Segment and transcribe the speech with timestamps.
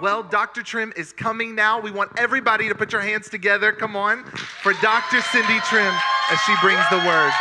[0.00, 0.62] Well, Dr.
[0.62, 1.78] Trimm is coming now.
[1.78, 3.70] We want everybody to put your hands together.
[3.70, 4.24] Come on
[4.62, 5.20] for Dr.
[5.20, 7.32] Cindy Trimm as she brings the word.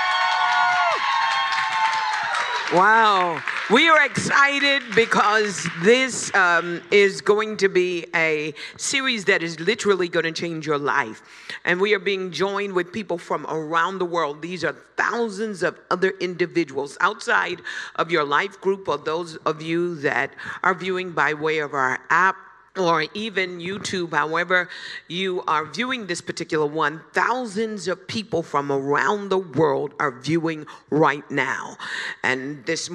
[2.74, 3.42] Wow.
[3.72, 10.10] We are excited because this um, is going to be a series that is literally
[10.10, 11.22] going to change your life.
[11.64, 14.42] And we are being joined with people from around the world.
[14.42, 17.62] These are thousands of other individuals outside
[17.96, 22.00] of your life group or those of you that are viewing by way of our
[22.10, 22.36] app
[22.78, 24.70] or even YouTube, however
[25.08, 30.66] you are viewing this particular one, thousands of people from around the world are viewing
[30.90, 31.78] right now.
[32.23, 32.90] And this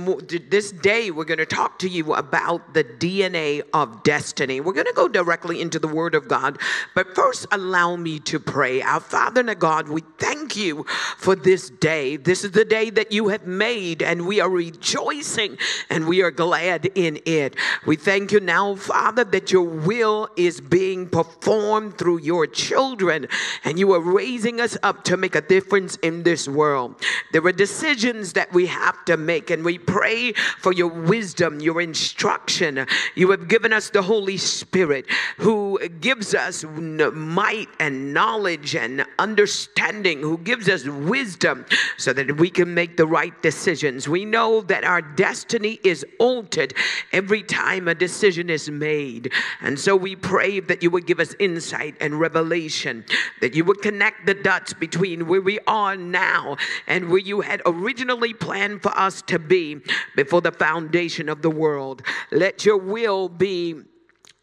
[0.49, 4.61] this day, we're going to talk to you about the DNA of destiny.
[4.61, 6.59] We're going to go directly into the Word of God,
[6.95, 8.83] but first, allow me to pray.
[8.83, 10.85] Our Father and our God, we thank you
[11.17, 12.17] for this day.
[12.17, 15.59] This is the day that you have made, and we are rejoicing
[15.91, 17.57] and we are glad in it.
[17.87, 23.27] We thank you now, Father, that your will is being performed through your children,
[23.65, 26.95] and you are raising us up to make a difference in this world.
[27.33, 31.81] There are decisions that we have to make, and we pray for your wisdom, your
[31.81, 32.87] instruction.
[33.15, 35.07] You have given us the Holy Spirit
[35.39, 42.51] who gives us might and knowledge and understanding, who gives us wisdom so that we
[42.51, 44.09] can make the right decisions.
[44.09, 46.75] We know that our destiny is altered
[47.13, 49.33] every time a decision is made.
[49.61, 53.05] And so we pray that you would give us insight and revelation,
[53.41, 56.57] that you would connect the dots between where we are now
[56.87, 59.81] and where you had originally planned for us to be
[60.17, 62.03] before the foundation of the world.
[62.31, 63.83] Let your will be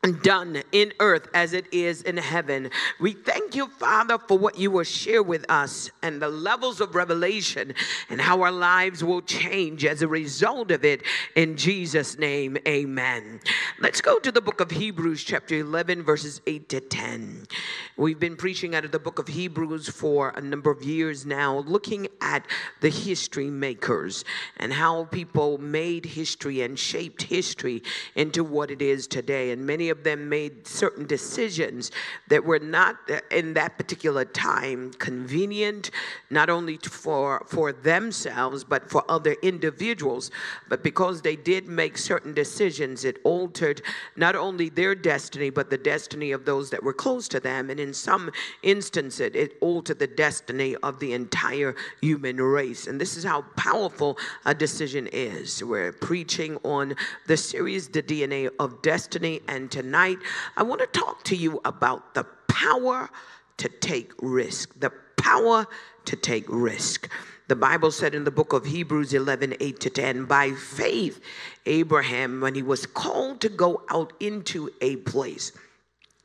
[0.02, 2.72] done in earth as it is in heaven.
[3.00, 6.96] We thank you, Father, for what you will share with us and the levels of
[6.96, 7.76] revelation
[8.10, 11.04] and how our lives will change as a result of it.
[11.36, 13.42] In Jesus' name, amen.
[13.80, 17.46] Let's go to the book of Hebrews, chapter 11, verses 8 to 10.
[17.96, 21.60] We've been preaching out of the book of Hebrews for a number of years now,
[21.60, 22.48] looking at
[22.80, 24.26] the history makers
[24.58, 27.84] and how people made history and shaped history
[28.16, 29.52] into what it is today.
[29.52, 31.92] And many of them made certain decisions
[32.30, 35.92] that were not uh, in that particular time convenient,
[36.30, 40.32] not only for, for themselves, but for other individuals.
[40.70, 43.82] But because they did make certain decisions, it altered
[44.16, 47.70] not only their destiny, but the destiny of those that were close to them.
[47.70, 48.32] And in some
[48.64, 52.88] instances, it altered the destiny of the entire human race.
[52.88, 55.64] And this is how powerful a decision is.
[55.64, 56.96] We're preaching on
[57.28, 60.20] the series, The DNA of Destiny, and tonight
[60.56, 63.10] I want to talk to you about the power
[63.58, 64.80] to take risk.
[64.80, 65.66] The power
[66.06, 67.10] to take risk.
[67.48, 71.20] The Bible said in the book of Hebrews 11, 8 to 10, by faith,
[71.66, 75.52] Abraham, when he was called to go out into a place,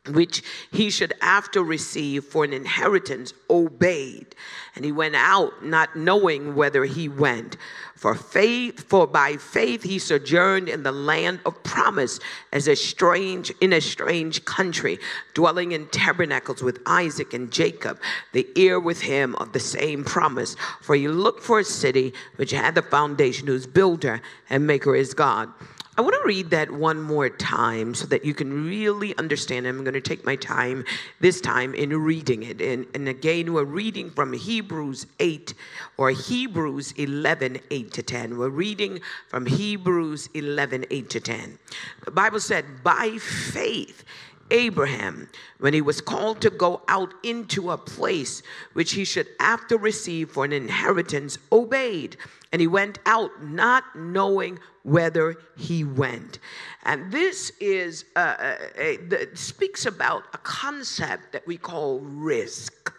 [0.08, 4.34] which he should after receive for an inheritance obeyed.
[4.74, 7.56] And he went out not knowing whether he went.
[7.94, 12.20] For faith for by faith he sojourned in the land of promise
[12.52, 14.98] as a strange in a strange country
[15.32, 17.98] dwelling in tabernacles with Isaac and Jacob
[18.32, 20.56] the heir with him of the same promise.
[20.82, 24.20] For he looked for a city which had the foundation whose builder
[24.50, 25.50] and maker is God
[25.98, 29.66] I want to read that one more time so that you can really understand.
[29.66, 30.84] I'm going to take my time
[31.20, 32.60] this time in reading it.
[32.60, 35.54] And, and again, we're reading from Hebrews 8
[35.96, 38.36] or Hebrews 11, 8 to 10.
[38.36, 41.58] We're reading from Hebrews 11, 8 to 10.
[42.04, 44.04] The Bible said, By faith,
[44.50, 48.42] Abraham, when he was called to go out into a place
[48.74, 52.18] which he should after receive for an inheritance, obeyed.
[52.52, 56.38] And he went out not knowing whether he went.
[56.84, 62.92] And this is uh, a, a, speaks about a concept that we call risk.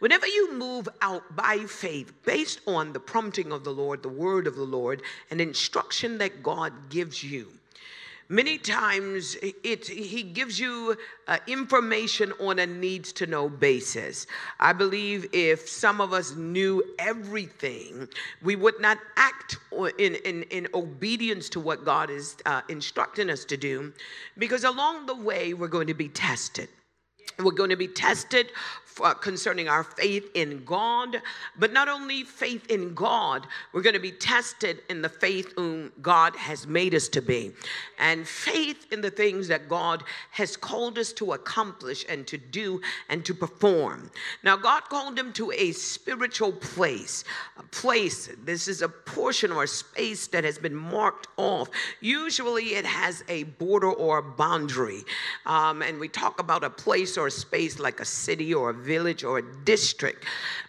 [0.00, 4.46] Whenever you move out by faith, based on the prompting of the Lord, the word
[4.46, 5.00] of the Lord,
[5.30, 7.48] and instruction that God gives you,
[8.28, 10.96] Many times it, he gives you
[11.28, 14.26] uh, information on a needs to know basis.
[14.58, 18.08] I believe if some of us knew everything,
[18.42, 19.58] we would not act
[19.98, 23.92] in, in, in obedience to what God is uh, instructing us to do,
[24.38, 26.68] because along the way, we're going to be tested.
[27.38, 28.46] We're going to be tested
[29.02, 31.20] uh, concerning our faith in God,
[31.58, 35.92] but not only faith in God, we're going to be tested in the faith whom
[36.00, 37.52] God has made us to be,
[37.98, 42.80] and faith in the things that God has called us to accomplish and to do
[43.08, 44.10] and to perform.
[44.42, 47.24] Now, God called him to a spiritual place,
[47.58, 51.68] a place, this is a portion or a space that has been marked off.
[52.00, 55.02] Usually it has a border or a boundary,
[55.46, 58.74] um, and we talk about a place or a space like a city or a
[58.84, 60.24] village or a district.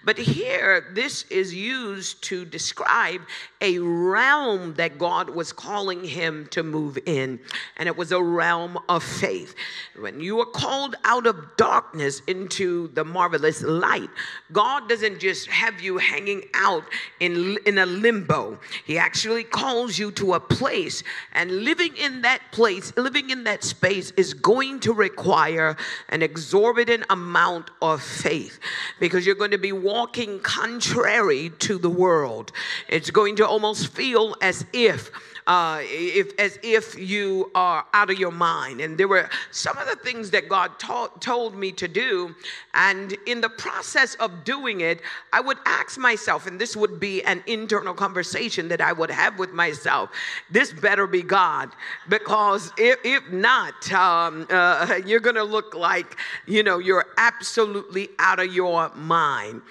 [0.06, 3.22] But here, this is used to describe
[3.60, 7.40] a realm that God was calling him to move in,
[7.78, 9.56] and it was a realm of faith.
[10.00, 14.10] When you are called out of darkness into the marvelous light,
[14.52, 16.84] God doesn't just have you hanging out
[17.20, 21.02] in, in a limbo, He actually calls you to a place,
[21.34, 25.76] and living in that place, living in that space, is going to require
[26.10, 28.60] an exorbitant amount of faith
[29.00, 32.52] because you're going to be walking contrary to the world.
[32.88, 35.12] It's going to almost feel as if
[35.48, 38.82] uh, if, as if you are out of your mind.
[38.82, 42.36] And there were some of the things that God told me to do.
[42.74, 45.02] And in the process of doing it,
[45.32, 49.40] I would ask myself, and this would be an internal conversation that I would have
[49.40, 50.10] with myself
[50.50, 51.72] this better be God.
[52.10, 58.10] Because if, if not, um, uh, you're going to look like, you know, you're absolutely
[58.20, 59.62] out of your mind.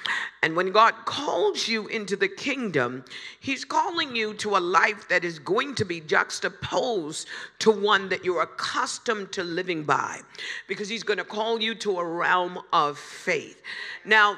[0.44, 3.02] And when God calls you into the kingdom,
[3.40, 7.28] He's calling you to a life that is going to be juxtaposed
[7.60, 10.20] to one that you're accustomed to living by,
[10.68, 13.62] because He's going to call you to a realm of faith.
[14.04, 14.36] Now,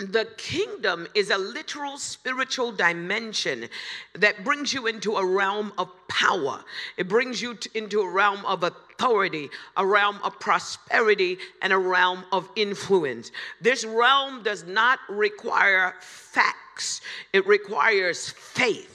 [0.00, 3.68] the kingdom is a literal spiritual dimension
[4.14, 6.64] that brings you into a realm of power.
[6.96, 12.24] It brings you into a realm of authority, a realm of prosperity, and a realm
[12.32, 13.30] of influence.
[13.60, 17.02] This realm does not require facts,
[17.32, 18.89] it requires faith.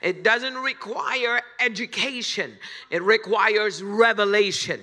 [0.00, 2.56] It doesn't require education,
[2.90, 4.80] it requires revelation.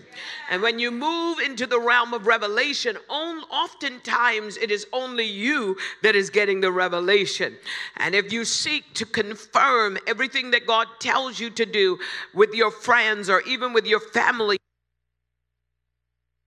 [0.49, 6.15] And when you move into the realm of revelation, oftentimes it is only you that
[6.15, 7.55] is getting the revelation.
[7.97, 11.97] And if you seek to confirm everything that God tells you to do
[12.33, 14.57] with your friends or even with your family,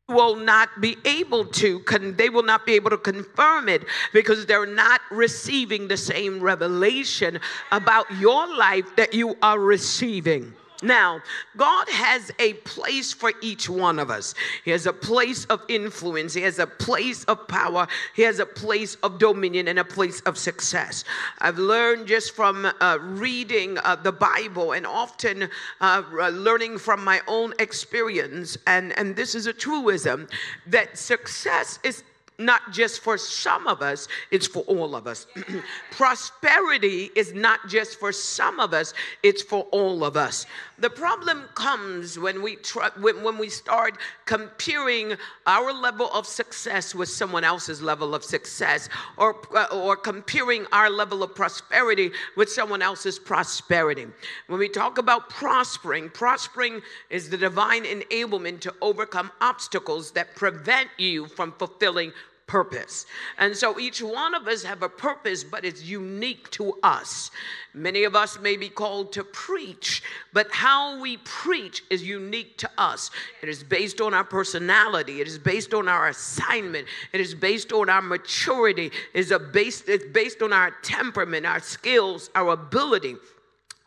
[0.08, 1.82] will not be able to
[2.16, 7.38] they will not be able to confirm it because they're not receiving the same revelation
[7.72, 11.20] about your life that you are receiving now,
[11.56, 14.34] God has a place for each one of us.
[14.64, 18.46] He has a place of influence, He has a place of power, He has a
[18.46, 21.04] place of dominion, and a place of success.
[21.40, 25.48] I've learned just from uh, reading uh, the Bible and often
[25.80, 30.28] uh, learning from my own experience, and, and this is a truism
[30.68, 32.04] that success is
[32.38, 35.26] not just for some of us, it's for all of us.
[35.90, 38.94] Prosperity is not just for some of us,
[39.24, 40.46] it's for all of us.
[40.80, 46.94] The problem comes when we try, when, when we start comparing our level of success
[46.94, 52.48] with someone else's level of success or, uh, or comparing our level of prosperity with
[52.48, 54.06] someone else's prosperity.
[54.46, 56.80] When we talk about prospering, prospering
[57.10, 62.12] is the divine enablement to overcome obstacles that prevent you from fulfilling
[62.48, 63.06] purpose.
[63.38, 67.30] And so each one of us have a purpose, but it's unique to us.
[67.74, 70.02] Many of us may be called to preach,
[70.32, 73.10] but how we preach is unique to us.
[73.42, 77.72] It is based on our personality, it is based on our assignment, it is based
[77.72, 82.54] on our maturity, it is a based, it's based on our temperament, our skills, our
[82.54, 83.16] ability.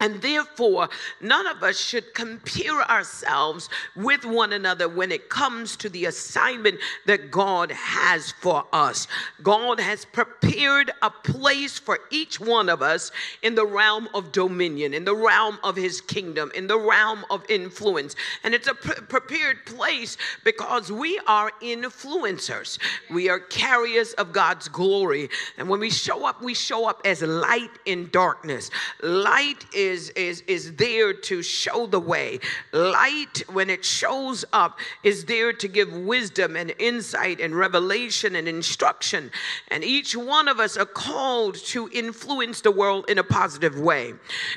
[0.01, 0.89] And therefore,
[1.22, 6.79] none of us should compare ourselves with one another when it comes to the assignment
[7.05, 9.08] that God has for us.
[9.43, 13.12] God has prepared a place for each one of us
[13.43, 17.46] in the realm of dominion, in the realm of his kingdom, in the realm of
[17.48, 18.15] influence.
[18.43, 22.79] And it's a pre- prepared place because we are influencers.
[23.12, 25.29] We are carriers of God's glory.
[25.60, 28.72] And when we show up, we show up as light in darkness.
[29.03, 32.39] Light is is, is, is there to show the way.
[32.71, 38.48] Light, when it shows up, is there to give wisdom and insight and revelation and
[38.48, 39.29] instruction.
[39.67, 44.13] And each one of us are called to influence the world in a positive way.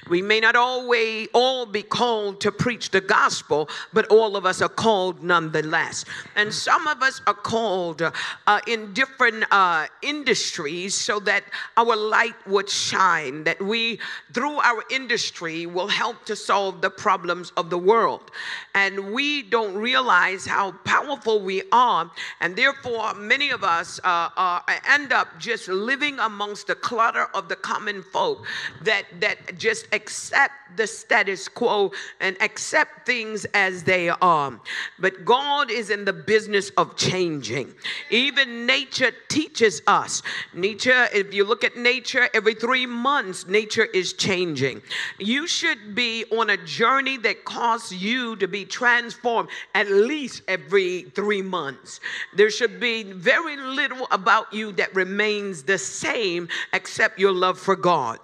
[0.08, 4.62] We may not always all be called to preach the gospel, but all of us
[4.62, 6.04] are called nonetheless.
[6.36, 11.44] And some of us are called uh, in different uh, industries so that
[11.76, 13.98] our light would shine, that we,
[14.32, 18.30] through our industry, ministry will help to solve the problems of the world.
[18.74, 22.10] And we don't realize how powerful we are.
[22.40, 27.48] And therefore, many of us uh, uh, end up just living amongst the clutter of
[27.48, 28.44] the common folk
[28.82, 34.60] that, that just accept the status quo and accept things as they are.
[34.98, 37.74] But God is in the business of changing.
[38.10, 40.22] Even nature teaches us.
[40.52, 44.82] Nature, if you look at nature, every three months, nature is changing.
[45.18, 51.02] You should be on a journey that causes you to be transformed at least every
[51.02, 52.00] three months.
[52.34, 57.76] There should be very little about you that remains the same except your love for
[57.76, 58.18] God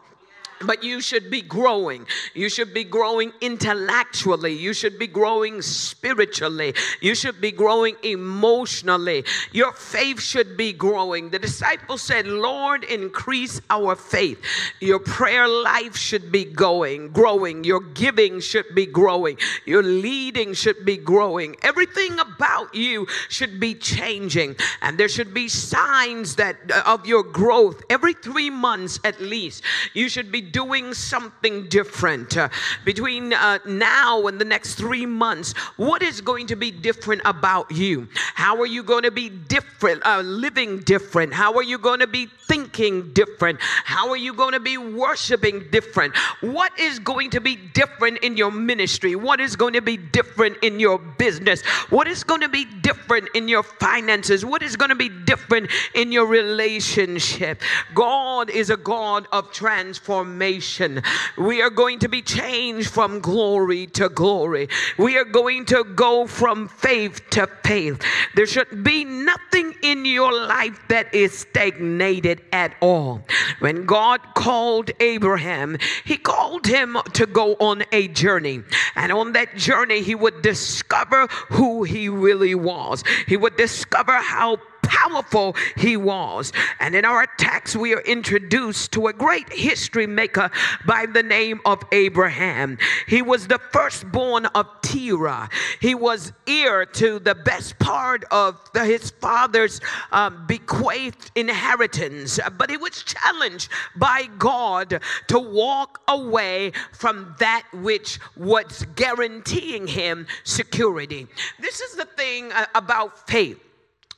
[0.61, 2.07] but you should be growing.
[2.35, 4.53] You should be growing intellectually.
[4.53, 6.75] You should be growing spiritually.
[7.01, 9.25] You should be growing emotionally.
[9.53, 11.31] Your faith should be growing.
[11.31, 14.39] The disciples said, Lord, increase our faith.
[14.81, 17.65] Your prayer life should be going, growing.
[17.65, 19.39] Your giving should be growing.
[19.65, 21.57] Your leading should be growing.
[21.63, 24.57] Everything about you should be changing.
[24.83, 29.63] And there should be signs that uh, of your growth every three months at least.
[29.95, 32.49] You should be doing something different uh,
[32.85, 35.53] between uh, now and the next three months.
[35.77, 38.09] What is going to be different about you?
[38.35, 41.33] How are you going to be different, uh, living different?
[41.33, 43.59] How are you going to be thinking different?
[43.61, 46.17] How are you going to be worshiping different?
[46.41, 49.15] What is going to be different in your ministry?
[49.15, 51.63] What is going to be different in your business?
[51.91, 54.45] What is going to be different in your finances?
[54.45, 57.61] What is going to be different in your relationship?
[57.95, 61.03] God is a God of transformation transformation.
[61.37, 64.69] We are going to be changed from glory to glory.
[64.99, 68.03] We are going to go from faith to faith.
[68.35, 73.23] There should be nothing in your life that is stagnated at all.
[73.61, 78.63] When God called Abraham, he called him to go on a journey.
[78.97, 83.05] And on that journey, he would discover who he really was.
[83.27, 84.59] He would discover how
[85.01, 86.53] powerful he was.
[86.79, 90.51] And in our text, we are introduced to a great history maker
[90.87, 92.79] by the name of Abraham.
[93.07, 95.49] He was the firstborn of Terah.
[95.81, 99.81] He was heir to the best part of the, his father's
[100.13, 108.19] um, bequeathed inheritance, but he was challenged by God to walk away from that which
[108.37, 111.27] was guaranteeing him security.
[111.59, 113.59] This is the thing uh, about faith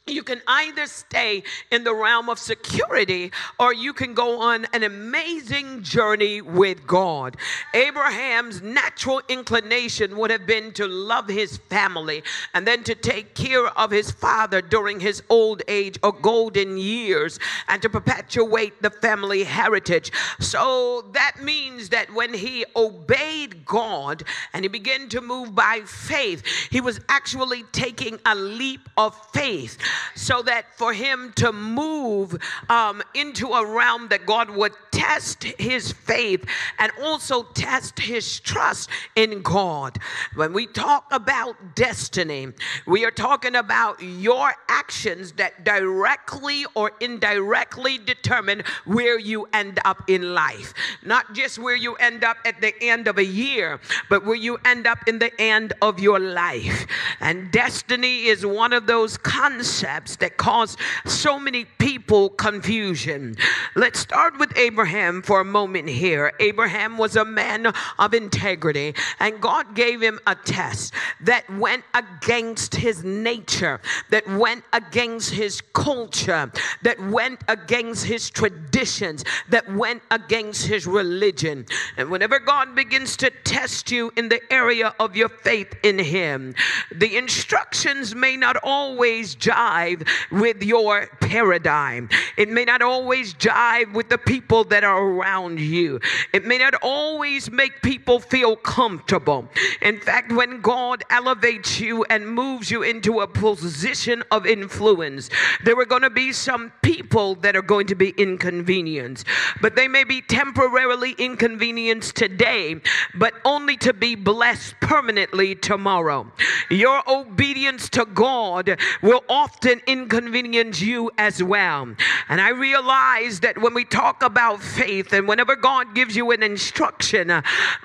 [0.07, 3.31] you can either stay in the realm of security
[3.61, 7.37] or you can go on an amazing journey with God.
[7.73, 13.67] Abraham's natural inclination would have been to love his family and then to take care
[13.79, 19.45] of his father during his old age or golden years and to perpetuate the family
[19.45, 20.11] heritage.
[20.41, 26.45] So that means that when he obeyed God and he began to move by faith,
[26.71, 29.79] he was actually taking a leap of faith
[30.15, 32.37] so that for him to move
[32.69, 34.73] um, into a realm that God would
[35.03, 36.45] test his faith
[36.79, 39.99] and also test his trust in God.
[40.37, 42.49] When we talk about destiny,
[42.87, 50.09] we are talking about your actions that directly or indirectly determine where you end up
[50.09, 50.73] in life.
[51.05, 54.59] Not just where you end up at the end of a year, but where you
[54.65, 56.87] end up in the end of your life.
[57.21, 63.37] And destiny is one of those concepts that cause so many people people confusion.
[63.77, 66.33] Let's start with Abraham for a moment here.
[66.41, 72.75] Abraham was a man of integrity, and God gave him a test that went against
[72.75, 73.81] his nature,
[74.11, 76.51] that went against his culture,
[76.83, 81.65] that went against his traditions, that went against his religion.
[81.97, 86.57] And whenever God begins to test you in the area of your faith in him,
[86.91, 91.92] the instructions may not always jive with your paradigm.
[92.37, 96.01] It may not always jive with the people that are around you.
[96.33, 99.49] It may not always make people feel comfortable.
[99.81, 105.31] In fact, when God elevates you and moves you into a position of influence,
[105.65, 109.27] there are going to be some people that are going to be inconvenienced,
[109.61, 112.81] but they may be temporarily inconvenienced today,
[113.15, 116.31] but only to be blessed permanently tomorrow.
[116.71, 121.82] Your obedience to God will often inconvenience you as well.
[122.29, 126.43] And I realize that when we talk about faith and whenever God gives you an
[126.43, 127.31] instruction,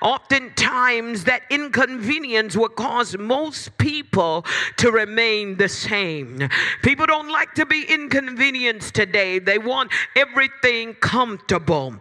[0.00, 4.44] oftentimes that inconvenience will cause most people
[4.76, 6.48] to remain the same.
[6.82, 12.00] People don't like to be inconvenienced today, they want everything comfortable.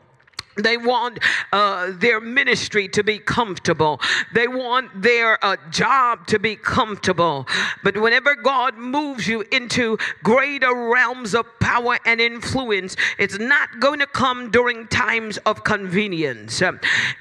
[0.58, 1.20] They want
[1.52, 4.02] uh, their ministry to be comfortable.
[4.34, 7.48] They want their uh, job to be comfortable.
[7.84, 14.00] But whenever God moves you into greater realms of power and influence, it's not going
[14.00, 16.62] to come during times of convenience.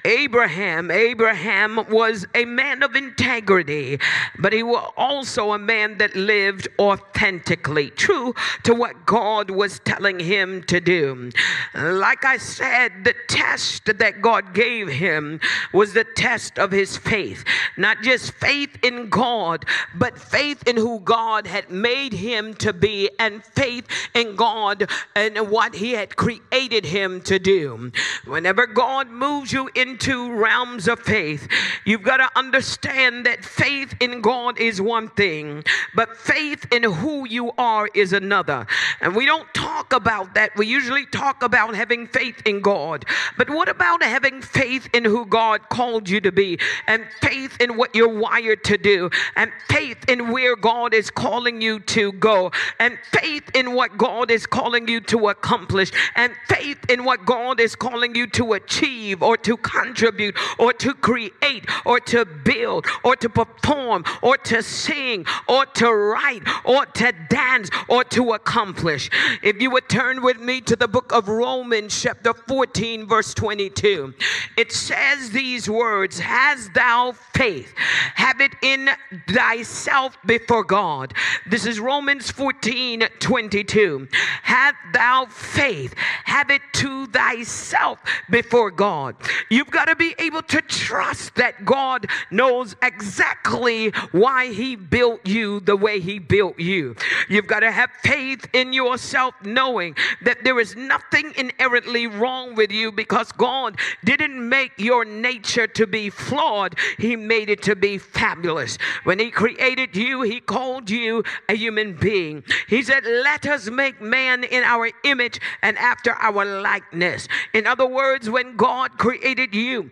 [0.04, 3.98] Abraham, Abraham was a man of integrity,
[4.38, 10.20] but he was also a man that lived authentically, true to what God was telling
[10.20, 11.30] him to do.
[11.74, 15.40] Like I said, test that God gave him
[15.72, 17.44] was the test of his faith.
[17.76, 19.64] Not just faith in God,
[19.94, 25.50] but faith in who God had made him to be and faith in God and
[25.50, 27.92] what he had created him to do.
[28.24, 31.48] Whenever God moves you into realms of faith,
[31.84, 35.64] you've got to understand that faith in God is one thing,
[35.94, 38.66] but faith in who you are is another.
[39.00, 40.56] And we don't talk about that.
[40.56, 43.04] We usually talk about having faith in God.
[43.36, 47.76] But what about having faith in who God called you to be, and faith in
[47.76, 52.52] what you're wired to do, and faith in where God is calling you to go,
[52.78, 57.60] and faith in what God is calling you to accomplish, and faith in what God
[57.60, 63.16] is calling you to achieve, or to contribute, or to create, or to build, or
[63.16, 69.10] to perform, or to sing, or to write, or to dance, or to accomplish?
[69.42, 74.14] If you would turn with me to the book of Romans, chapter 14, verse 22,
[74.56, 77.72] it says these words Has thou faith?
[78.14, 78.90] Have it in
[79.28, 81.14] thyself before God.
[81.48, 84.08] This is Romans 14, 22.
[84.42, 85.94] Have thou faith?
[86.24, 87.98] Have it to thyself
[88.30, 89.16] before God.
[89.50, 95.60] You've got to be able to trust that God knows exactly why He built you
[95.60, 96.96] the way He built you.
[97.28, 102.70] You've got to have faith in yourself, knowing that there is nothing inherently wrong with
[102.72, 107.98] you because God didn't make your nature to be flawed, He made it to be
[107.98, 108.78] fabulous.
[109.04, 112.44] When He created you, He called you a human being.
[112.68, 117.28] He said, Let us make man in our image and after our likeness.
[117.52, 119.90] In other words, when God created you,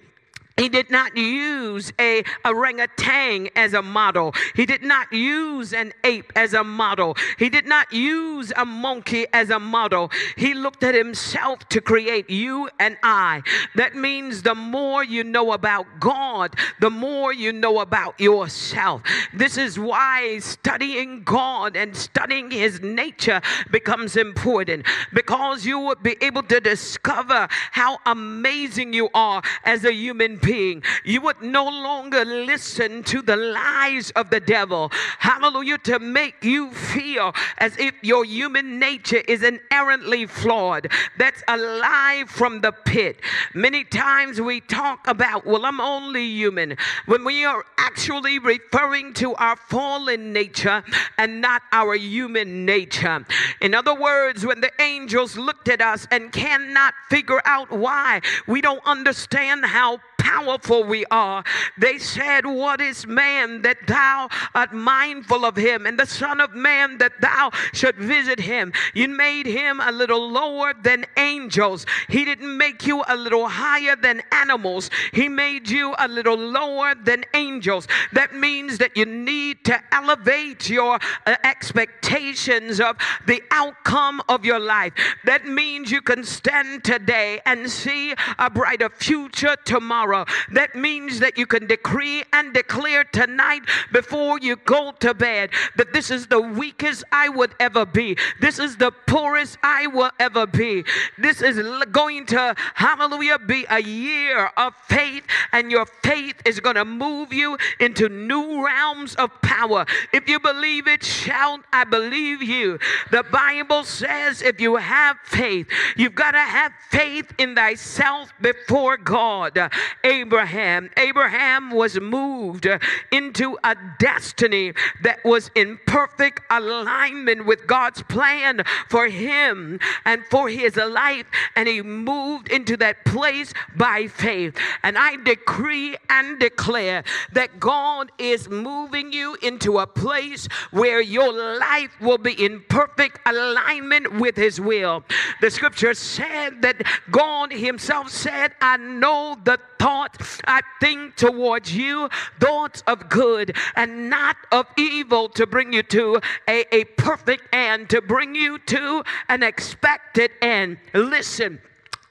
[0.56, 4.32] he did not use a orangutan as a model.
[4.54, 7.16] He did not use an ape as a model.
[7.40, 10.12] He did not use a monkey as a model.
[10.36, 13.42] He looked at himself to create you and I.
[13.74, 19.02] That means the more you know about God, the more you know about yourself.
[19.32, 23.40] This is why studying God and studying his nature
[23.72, 29.92] becomes important because you will be able to discover how amazing you are as a
[29.92, 30.82] human being.
[31.04, 34.90] You would no longer listen to the lies of the devil.
[35.18, 35.78] Hallelujah.
[35.78, 40.90] To make you feel as if your human nature is inherently flawed.
[41.18, 43.20] That's a lie from the pit.
[43.54, 46.76] Many times we talk about, well, I'm only human,
[47.06, 50.82] when we are actually referring to our fallen nature
[51.18, 53.24] and not our human nature.
[53.60, 58.60] In other words, when the angels looked at us and cannot figure out why, we
[58.60, 61.44] don't understand how powerful we are.
[61.76, 66.54] They said, What is man that thou art mindful of him, and the Son of
[66.54, 68.72] Man that thou should visit him?
[68.94, 71.84] You made him a little lower than angels.
[72.08, 74.88] He didn't make you a little higher than animals.
[75.12, 77.86] He made you a little lower than angels.
[78.12, 84.60] That means that you need to elevate your uh, expectations of the outcome of your
[84.60, 84.94] life.
[85.24, 90.13] That means you can stand today and see a brighter future tomorrow.
[90.52, 95.92] That means that you can decree and declare tonight before you go to bed that
[95.92, 98.16] this is the weakest I would ever be.
[98.40, 100.84] This is the poorest I will ever be.
[101.18, 101.56] This is
[101.90, 107.32] going to, hallelujah, be a year of faith, and your faith is going to move
[107.32, 109.86] you into new realms of power.
[110.12, 112.78] If you believe it, shout, I believe you.
[113.10, 118.96] The Bible says if you have faith, you've got to have faith in thyself before
[118.96, 119.70] God.
[120.04, 122.78] Abraham, Abraham was moved uh,
[123.10, 130.48] into a destiny that was in perfect alignment with God's plan for him and for
[130.48, 134.56] his life, and he moved into that place by faith.
[134.82, 141.32] And I decree and declare that God is moving you into a place where your
[141.58, 145.02] life will be in perfect alignment with his will.
[145.40, 149.58] The scripture said that God himself said, I know the
[149.94, 152.08] thoughts I think towards you,
[152.40, 157.90] thoughts of good and not of evil to bring you to a, a perfect end,
[157.90, 160.78] to bring you to an expected end.
[160.94, 161.60] Listen.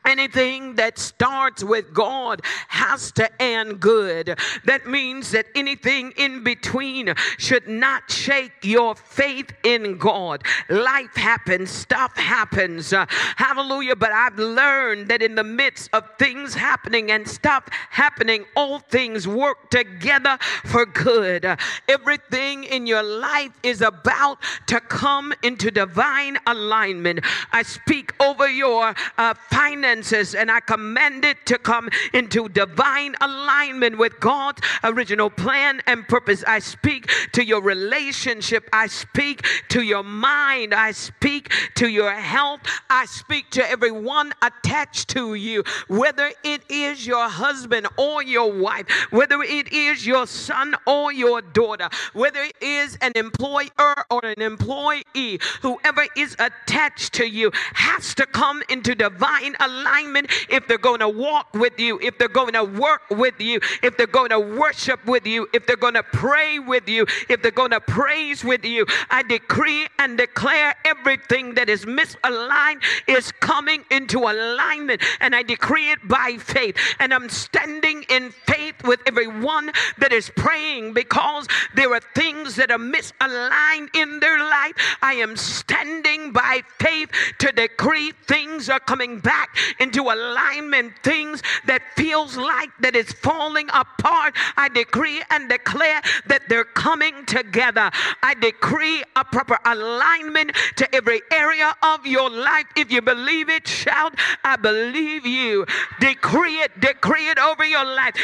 [0.06, 4.38] Anything that starts with God has to end good.
[4.66, 10.44] That means that anything in between should not shake your faith in God.
[10.70, 12.92] Life happens, stuff happens.
[12.92, 13.06] Uh,
[13.38, 13.96] hallelujah.
[13.96, 19.26] But I've learned that in the midst of things happening and stuff happening, all things
[19.26, 21.46] work together for good.
[21.88, 27.22] Everything in your life is about to come into divine alignment.
[27.54, 33.16] I speak over your uh, finances finances, and I command it to come into divine
[33.22, 36.44] alignment with God's original plan and purpose.
[36.48, 42.62] I speak to your relationship, I speak to your mind, I speak to your health,
[42.90, 48.90] I speak to everyone attached to you, whether it is your husband or your wife,
[49.12, 54.42] whether it is your son or your daughter, whether it is an employer or an
[54.42, 60.78] employee, whoever is attached to you has to come into divine alignment alignment, if they're
[60.78, 64.30] going to walk with you, if they're going to work with you, if they're going
[64.30, 67.80] to worship with you, if they're going to pray with you, if they're going to
[67.80, 75.02] praise with you, I decree and declare everything that is misaligned is coming into alignment.
[75.20, 76.78] And I decree it by faith.
[77.00, 82.72] And I'm standing in faith with everyone that is praying because there are things that
[82.72, 84.74] are misaligned in their life.
[85.02, 91.82] I am standing by faith to decree things are coming back into alignment things that
[91.96, 94.36] feels like that is falling apart.
[94.58, 97.90] I decree and declare that they're coming together.
[98.22, 102.66] I decree a proper alignment to every area of your life.
[102.76, 105.66] If you believe it shout i believe you.
[106.00, 108.16] Decree it decree it over your life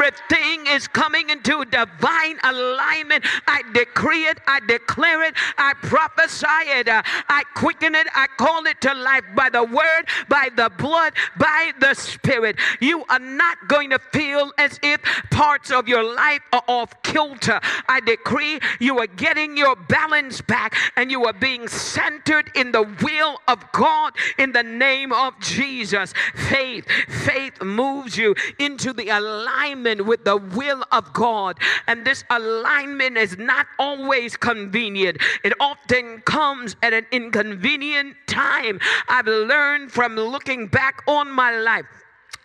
[0.00, 6.88] everything is coming into divine alignment i decree it i declare it i prophesy it
[6.88, 11.10] uh, i quicken it i call it to life by the word by the blood
[11.10, 12.56] blood, by the Spirit.
[12.80, 17.60] You are not going to feel as if parts of your life are off kilter.
[17.88, 22.82] I decree you are getting your balance back and you are being centered in the
[23.02, 26.12] will of God in the name of Jesus.
[26.34, 31.58] Faith, faith moves you into the alignment with the will of God.
[31.86, 38.80] And this alignment is not always convenient, it often comes at an inconvenient time.
[39.08, 41.99] I've learned from looking back back on my life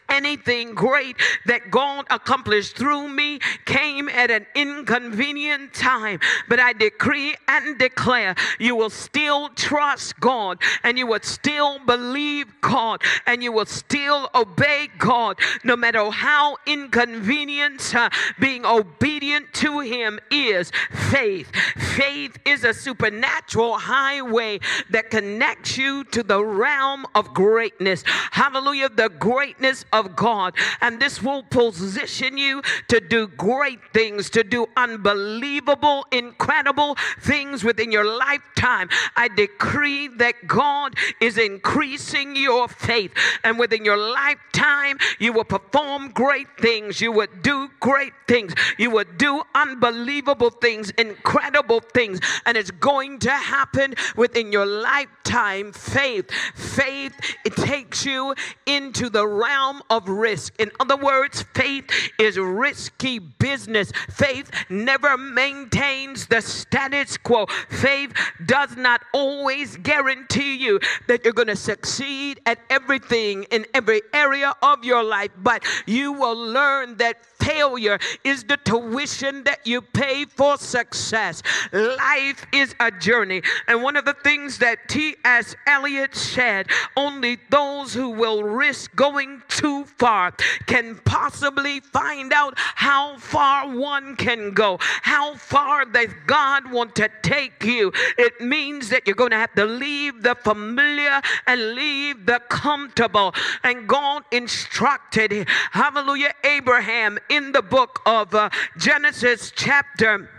[0.09, 6.19] anything great that God accomplished through me came at an inconvenient time.
[6.47, 12.47] But I decree and declare you will still trust God and you will still believe
[12.61, 19.79] God and you will still obey God no matter how inconvenient uh, being obedient to
[19.79, 20.71] Him is.
[21.11, 21.51] Faith.
[21.95, 28.03] Faith is a supernatural highway that connects you to the realm of greatness.
[28.31, 28.89] Hallelujah.
[28.89, 30.55] The greatness of God.
[30.81, 37.91] And this will position you to do great things, to do unbelievable, incredible things within
[37.91, 38.89] your lifetime.
[39.15, 43.13] I decree that God is increasing your faith.
[43.43, 46.99] And within your lifetime, you will perform great things.
[46.99, 48.53] You will do great things.
[48.77, 52.19] You will do unbelievable things, incredible things.
[52.45, 55.71] And it's going to happen within your lifetime.
[55.71, 56.29] Faith.
[56.55, 57.13] Faith,
[57.45, 60.53] it takes you into the realm of risk.
[60.59, 63.91] In other words, faith is risky business.
[64.09, 67.45] Faith never maintains the status quo.
[67.69, 68.13] Faith
[68.45, 74.53] does not always guarantee you that you're going to succeed at everything in every area
[74.61, 80.25] of your life, but you will learn that failure is the tuition that you pay
[80.25, 81.43] for success.
[81.71, 83.41] Life is a journey.
[83.67, 85.55] And one of the things that T.S.
[85.67, 90.33] Eliot said only those who will risk going too far
[90.65, 97.09] can possibly find out how far one can go, how far does God want to
[97.21, 97.91] take you.
[98.17, 103.33] It means that you're going to have to leave the familiar and leave the comfortable.
[103.63, 110.29] And God instructed, hallelujah, Abraham in the book of uh, Genesis chapter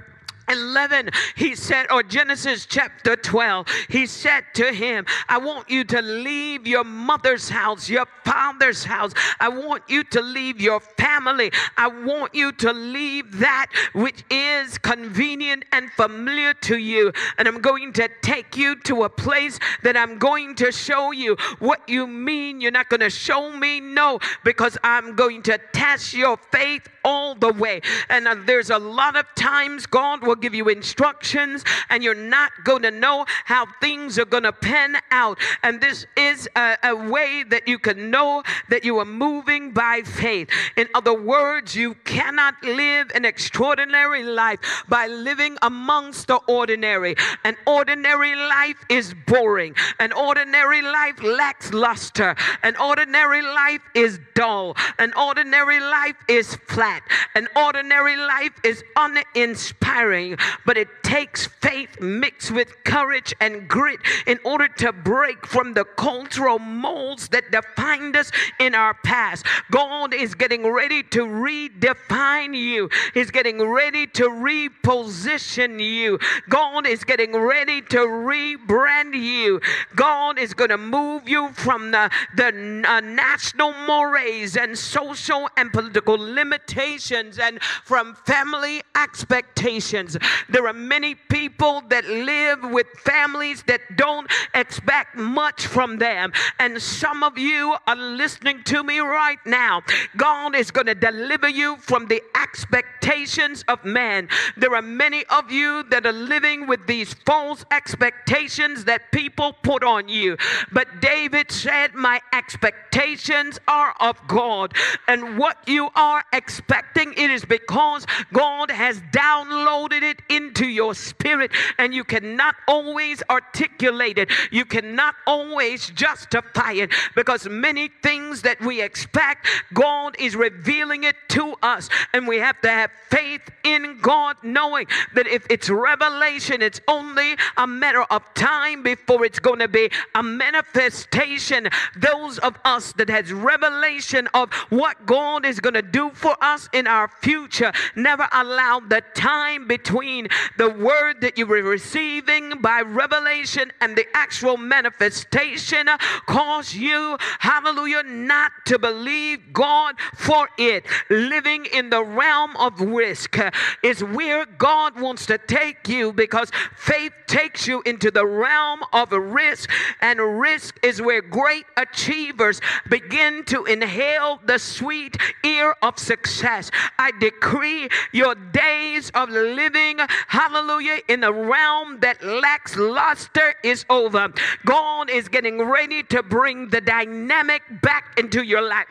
[0.48, 6.02] 11, he said, or Genesis chapter 12, he said to him, I want you to
[6.02, 9.12] leave your mother's house, your father's house.
[9.40, 11.50] I want you to leave your family.
[11.76, 17.12] I want you to leave that which is convenient and familiar to you.
[17.38, 21.36] And I'm going to take you to a place that I'm going to show you
[21.58, 22.60] what you mean.
[22.60, 27.36] You're not going to show me no, because I'm going to test your faith all
[27.36, 27.80] the way.
[28.10, 32.50] And uh, there's a lot of times God will give you instructions and you're not
[32.64, 35.38] going to know how things are going to pan out.
[35.62, 40.02] And this is a, a way that you can know that you are moving by
[40.02, 40.50] faith.
[40.76, 47.14] In other words, you cannot live an extraordinary life by living amongst the ordinary.
[47.44, 49.76] An ordinary life is boring.
[50.00, 52.34] An ordinary life lacks luster.
[52.64, 54.76] An ordinary life is dull.
[54.98, 56.95] An ordinary life is flat
[57.34, 64.38] An ordinary life is uninspiring, but it takes faith mixed with courage and grit in
[64.44, 68.30] order to break from the cultural molds that defined us
[68.60, 69.46] in our past.
[69.70, 76.18] God is getting ready to redefine you, He's getting ready to reposition you.
[76.48, 79.60] God is getting ready to rebrand you.
[79.94, 82.48] God is going to move you from the, the
[82.86, 90.16] uh, national mores and social and political limitations and from family expectations.
[90.48, 96.32] There are many people that live with families that don't expect much from them.
[96.60, 99.82] And some of you are listening to me right now.
[100.16, 104.28] God is going to deliver you from the expectations of man.
[104.56, 109.82] There are many of you that are living with these false expectations that people put
[109.82, 110.36] on you.
[110.72, 114.74] But David said, My expectations are of God.
[115.08, 116.75] And what you are expecting
[117.16, 124.18] it is because God has downloaded it into your spirit and you cannot always articulate
[124.18, 124.30] it.
[124.50, 131.16] You cannot always justify it because many things that we expect, God is revealing it
[131.30, 131.88] to us.
[132.12, 137.36] And we have to have faith in God, knowing that if it's revelation, it's only
[137.56, 141.68] a matter of time before it's going to be a manifestation.
[141.96, 146.55] Those of us that has revelation of what God is going to do for us
[146.72, 147.72] in our future.
[147.94, 154.06] Never allow the time between the word that you were receiving by revelation and the
[154.14, 155.86] actual manifestation
[156.26, 160.86] cause you, hallelujah, not to believe God for it.
[161.10, 163.38] Living in the realm of risk
[163.82, 169.12] is where God wants to take you because faith takes you into the realm of
[169.12, 176.45] risk, and risk is where great achievers begin to inhale the sweet ear of success
[176.46, 184.32] I decree your days of living, hallelujah, in a realm that lacks luster is over.
[184.64, 188.86] God is getting ready to bring the dynamic back into your life.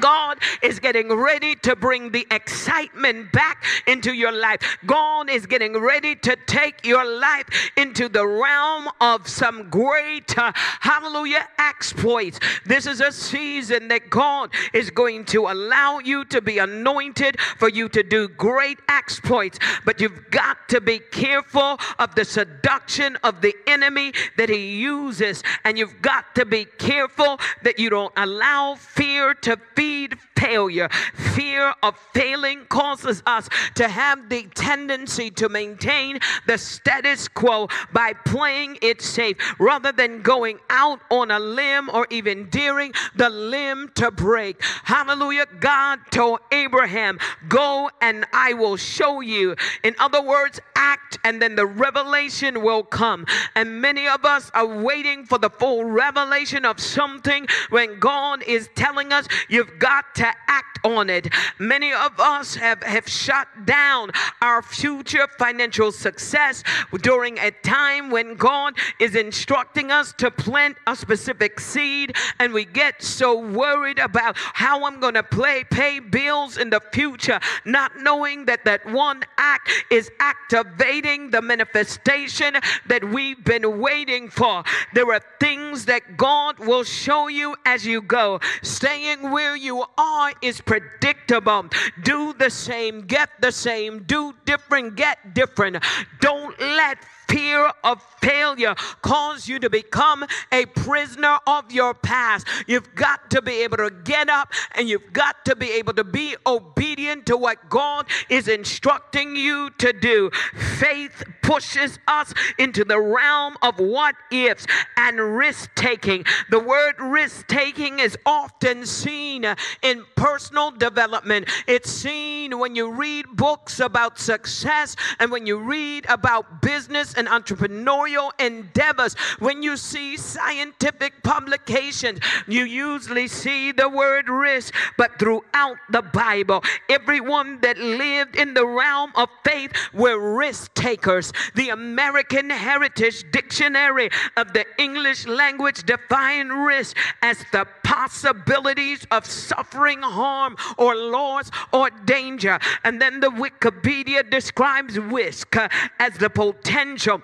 [0.00, 4.60] God is getting ready to bring the excitement back into your life.
[4.86, 7.46] God is getting ready to take your life
[7.76, 12.38] into the realm of some great, uh, hallelujah, exploits.
[12.64, 17.68] This is a season that God is going to allow you to be anointed for
[17.68, 19.58] you to do great exploits.
[19.84, 25.42] But you've got to be careful of the seduction of the enemy that he uses.
[25.64, 30.88] And you've got to be careful that you don't allow fear to feed failure.
[31.34, 38.12] Fear of failing causes us to have the tendency to maintain the status quo by
[38.12, 43.90] playing it safe rather than going out on a limb or even daring the limb
[43.94, 44.60] to break.
[44.82, 45.46] Hallelujah.
[45.60, 49.54] God told Abraham, Go and I will show you.
[49.84, 53.26] In other words, act and then the revelation will come.
[53.54, 58.68] And many of us are waiting for the full revelation of something when God is
[58.74, 61.28] telling us you've got to act on it.
[61.58, 66.62] Many of us have, have shut down our future financial success
[67.02, 72.64] during a time when God is instructing us to plant a specific seed, and we
[72.64, 77.92] get so worried about how I'm going to play, pay bills in the future, not
[77.98, 82.54] knowing that that one act is activating the manifestation
[82.86, 84.62] that we've been waiting for.
[84.94, 88.40] There are things that God will show you as you go.
[88.62, 91.66] Staying where you are is predictable.
[92.02, 95.84] Do the same, get the same, do different, get different.
[96.20, 102.46] Don't let fear of failure cause you to become a prisoner of your past.
[102.66, 106.04] You've got to be able to get up and you've got to be able to
[106.04, 110.30] be obedient to what God is instructing you to do.
[110.78, 116.24] Faith pushes us into the realm of what ifs and risk taking.
[116.50, 119.46] The word risk taking is often seen
[119.82, 121.48] in personal development.
[121.66, 127.28] It's seen when you read books about success and when you read about business and
[127.28, 129.14] entrepreneurial endeavors.
[129.40, 136.62] When you see scientific publications, you usually see the word risk, but throughout the Bible,
[136.88, 141.32] everyone that lived in the realm of faith were risk takers.
[141.54, 150.02] The American Heritage Dictionary of the English language define risk as the possibilities of suffering
[150.02, 152.58] harm or loss or danger.
[152.84, 157.22] And then the Wikipedia describes risk uh, as the potential so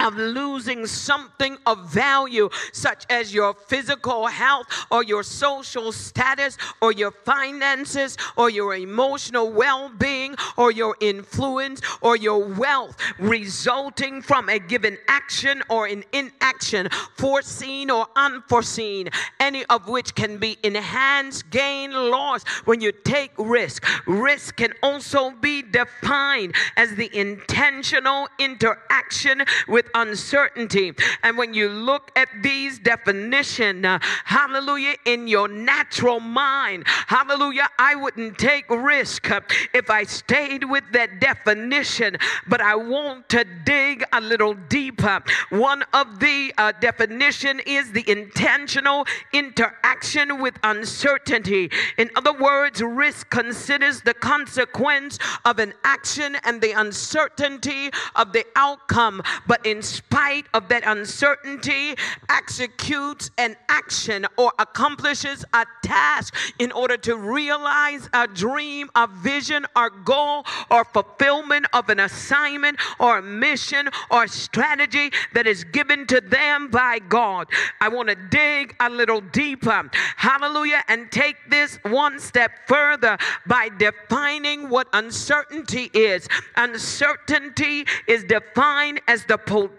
[0.00, 6.92] of losing something of value, such as your physical health or your social status or
[6.92, 14.48] your finances or your emotional well being or your influence or your wealth, resulting from
[14.48, 19.08] a given action or an inaction, foreseen or unforeseen,
[19.38, 23.84] any of which can be enhanced, gain, loss when you take risk.
[24.06, 30.92] Risk can also be defined as the intentional interaction with uncertainty.
[31.22, 37.94] And when you look at these definition, uh, hallelujah, in your natural mind, hallelujah, I
[37.94, 39.40] wouldn't take risk uh,
[39.72, 42.16] if I stayed with that definition,
[42.48, 45.22] but I want to dig a little deeper.
[45.50, 51.70] One of the uh, definition is the intentional interaction with uncertainty.
[51.98, 58.44] In other words, risk considers the consequence of an action and the uncertainty of the
[58.56, 61.94] outcome, but in spite of that uncertainty,
[62.28, 69.66] executes an action or accomplishes a task in order to realize a dream, a vision,
[69.76, 76.06] or goal, or fulfillment of an assignment, or a mission, or strategy that is given
[76.06, 77.48] to them by God.
[77.80, 79.90] I want to dig a little deeper.
[80.16, 80.82] Hallelujah.
[80.88, 83.16] And take this one step further
[83.46, 86.28] by defining what uncertainty is.
[86.56, 89.69] Uncertainty is defined as the potential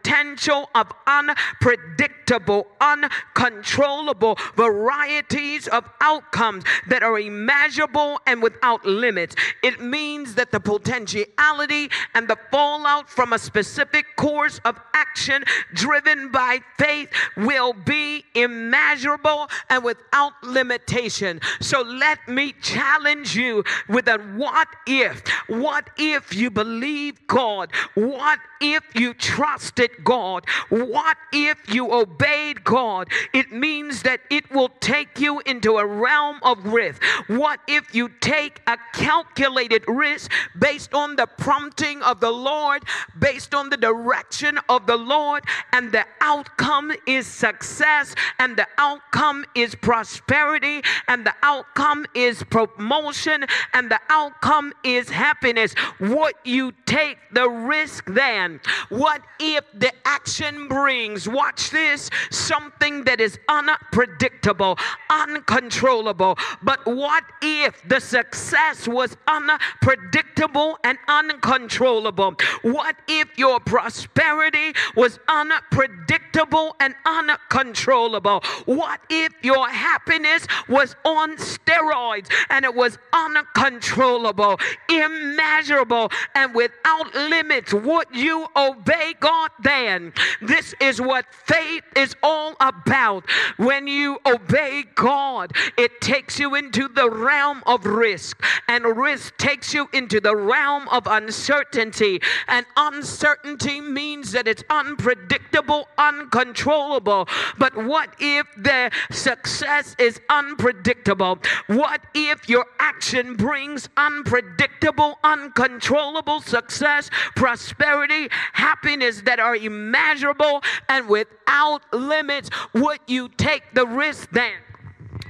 [0.74, 9.36] of unpredictable, uncontrollable varieties of outcomes that are immeasurable and without limits.
[9.64, 16.32] It means that the potentiality and the fallout from a specific course of action driven
[16.32, 21.40] by faith will be immeasurable and without limitation.
[21.60, 25.28] So let me challenge you with a what if?
[25.48, 27.72] What if you believe God?
[27.96, 30.46] What if you trusted God?
[30.70, 33.10] What if you obeyed God?
[33.34, 37.02] It means that it will take you into a realm of risk.
[37.28, 42.84] What if you take a calculated risk based on the prompting of the Lord,
[43.20, 45.44] based on the direction of the Lord,
[45.74, 53.46] and the outcome is success, and the outcome is prosperity, and the outcome is promotion,
[53.74, 55.74] and the outcome is happiness?
[56.00, 58.51] Would you take the risk then
[58.90, 64.78] What if the action brings, watch this, something that is unpredictable,
[65.10, 66.38] uncontrollable?
[66.62, 72.36] But what if the success was unpredictable and uncontrollable?
[72.64, 78.44] What if your prosperity was unpredictable and uncontrollable?
[78.66, 84.60] What if your happiness was on steroids and it was uncontrollable,
[84.90, 87.74] immeasurable, and without limits?
[87.74, 90.14] Would you obey God then?
[90.42, 93.30] This is what faith is all about.
[93.58, 99.74] When you obey God, it takes you into the realm of risk, and risk takes
[99.74, 102.22] you into the realm of uncertainty.
[102.48, 107.28] And uncertainty means that it's unpredictable, uncontrollable.
[107.58, 111.40] But what if the success is unpredictable?
[111.68, 121.82] What if your action brings unpredictable, uncontrollable success, prosperity, happiness that are immeasurable and without
[121.94, 122.50] limits?
[122.74, 124.54] Would you take the risk then?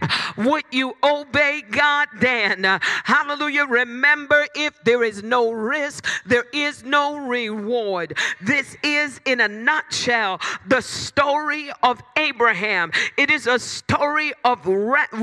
[0.37, 2.63] Would you obey God then?
[3.03, 3.65] Hallelujah.
[3.65, 8.17] Remember, if there is no risk, there is no reward.
[8.41, 12.91] This is, in a nutshell, the story of Abraham.
[13.17, 14.67] It is a story of,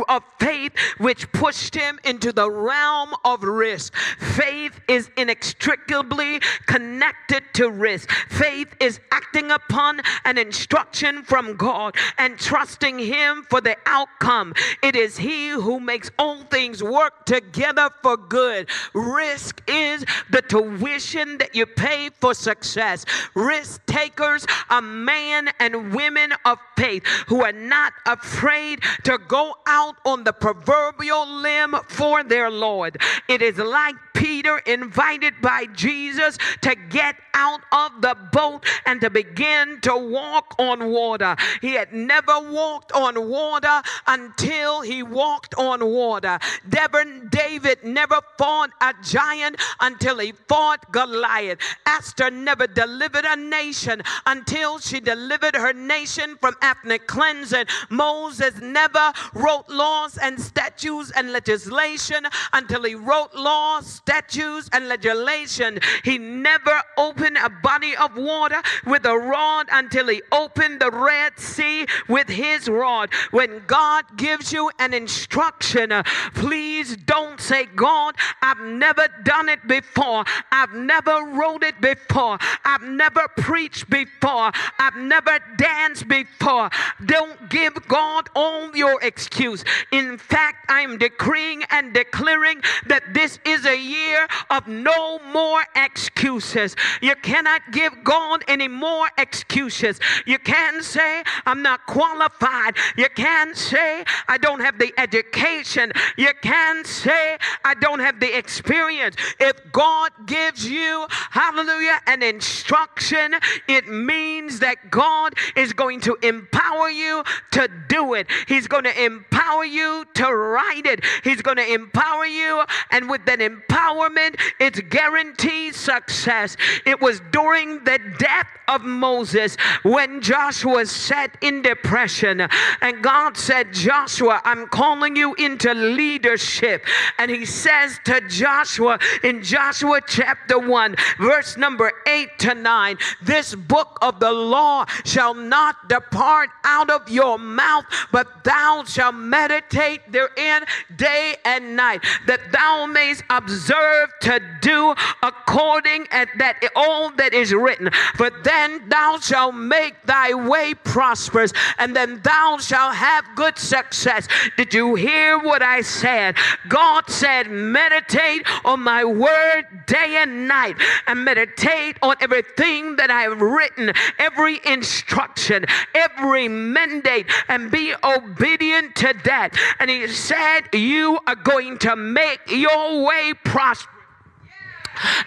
[0.09, 3.95] of faith which pushed him into the realm of risk.
[4.19, 8.11] Faith is inextricably connected to risk.
[8.29, 14.55] Faith is acting upon an instruction from God and trusting Him for the outcome.
[14.83, 18.69] It is He who makes all things work together for good.
[18.95, 23.05] Risk is the tuition that you pay for success.
[23.35, 29.97] Risk takers are men and women of faith who are not afraid to go out
[30.05, 33.01] on the proverbial limb for their Lord.
[33.29, 39.11] It is like Peter invited by Jesus to get out of the boat and to
[39.11, 41.37] begin to walk on water.
[41.61, 46.39] He had never walked on water until he walked on water.
[46.69, 51.59] Devon David never fought a giant until he fought Goliath.
[51.87, 57.67] Esther never delivered a nation until she delivered her nation from ethnic cleansing.
[57.91, 65.79] Moses never wrote laws and statutes and legislation until he wrote laws, statutes, and legislation.
[66.05, 71.39] He never opened a body of water with a rod until he opened the Red
[71.39, 73.11] Sea with his rod.
[73.31, 75.93] When God gives you an instruction,
[76.35, 80.25] please don't say, God, I've never done it before.
[80.51, 82.39] I've never wrote it before.
[82.65, 84.53] I've never preached before.
[84.79, 86.71] I've never danced before.
[87.05, 89.65] Don't give God all your excuse.
[89.93, 96.77] In fact, I'm decreeing and declaring that this is a year of no more excuses.
[97.01, 100.01] You cannot give God any more excuses.
[100.27, 102.77] You can't say, I'm not qualified.
[102.97, 105.93] You can't say, I don't have the education.
[106.17, 109.17] You can't say, I don't have the experience.
[109.39, 113.35] If God gives you, hallelujah, an instruction,
[113.69, 117.23] it means that God is going to empower you
[117.53, 118.27] to do it.
[118.47, 121.05] He's going to empower you to write it.
[121.25, 126.57] He's going to empower you, and with that empowerment, it's guaranteed success.
[126.87, 132.47] It was during the death of Moses when Joshua sat in depression,
[132.81, 136.85] and God said, Joshua, I'm calling you into leadership.
[137.19, 143.55] And he says to Joshua in Joshua chapter 1, verse number 8 to 9, this
[143.55, 150.01] book of the law shall not depart out of your mouth, but thou shalt meditate
[150.11, 150.65] therein
[150.97, 157.53] day and night, that thou mayest observe to do according at that all that is
[157.53, 157.91] written.
[158.17, 164.08] For then thou shalt make thy way prosperous, and then thou shalt have good success.
[164.57, 166.37] Did you hear what I said?
[166.69, 173.23] God said, meditate on my word day and night, and meditate on everything that I
[173.23, 179.57] have written, every instruction, every mandate, and be obedient to that.
[179.79, 183.98] And he said, You are going to make your way prosperous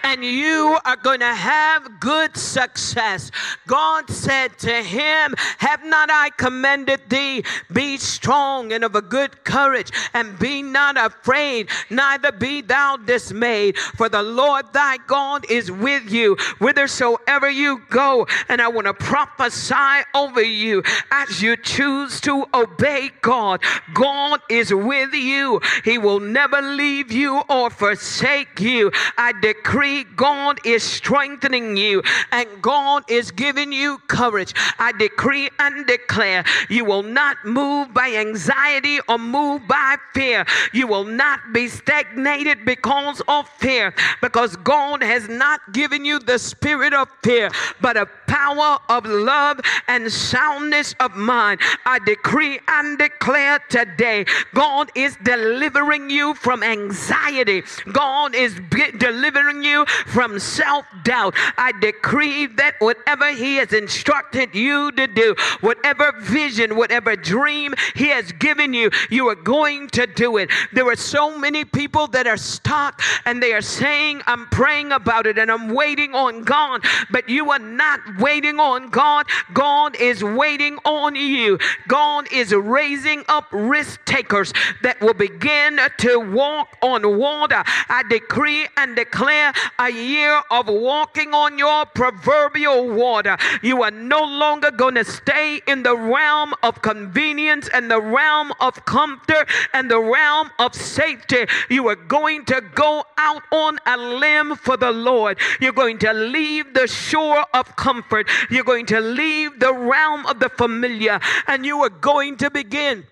[0.03, 3.32] and you are going to have good success.
[3.67, 7.43] God said to him, Have not I commended thee?
[7.72, 13.78] Be strong and of a good courage, and be not afraid, neither be thou dismayed,
[13.78, 18.28] for the Lord thy God is with you whithersoever you go.
[18.49, 23.61] And I want to prophesy over you as you choose to obey God.
[23.93, 28.91] God is with you, He will never leave you or forsake you.
[29.17, 32.01] I declare decree God is strengthening you
[32.32, 34.53] and God is giving you courage.
[34.80, 40.45] I decree and declare you will not move by anxiety or move by fear.
[40.74, 46.39] You will not be stagnated because of fear, because God has not given you the
[46.39, 47.51] spirit of fear,
[47.82, 48.07] but a
[48.42, 51.60] power of love and soundness of mind.
[51.86, 58.60] I decree and declare today God is delivering you from anxiety, God is
[58.98, 61.36] delivering you from self doubt.
[61.58, 68.08] I decree that whatever He has instructed you to do, whatever vision, whatever dream He
[68.08, 70.50] has given you, you are going to do it.
[70.74, 75.28] There are so many people that are stuck and they are saying, I'm praying about
[75.28, 79.27] it and I'm waiting on God, but you are not waiting on God.
[79.53, 81.59] God is waiting on you.
[81.89, 84.53] God is raising up risk takers
[84.84, 87.61] that will begin to walk on water.
[87.89, 93.38] I decree and declare a year of walking on your proverbial water.
[93.61, 98.53] You are no longer going to stay in the realm of convenience and the realm
[98.61, 101.45] of comfort and the realm of safety.
[101.69, 105.38] You are going to go out on a limb for the Lord.
[105.59, 108.20] You're going to leave the shore of comfort.
[108.49, 113.05] You're going to leave the realm of the familiar and you are going to begin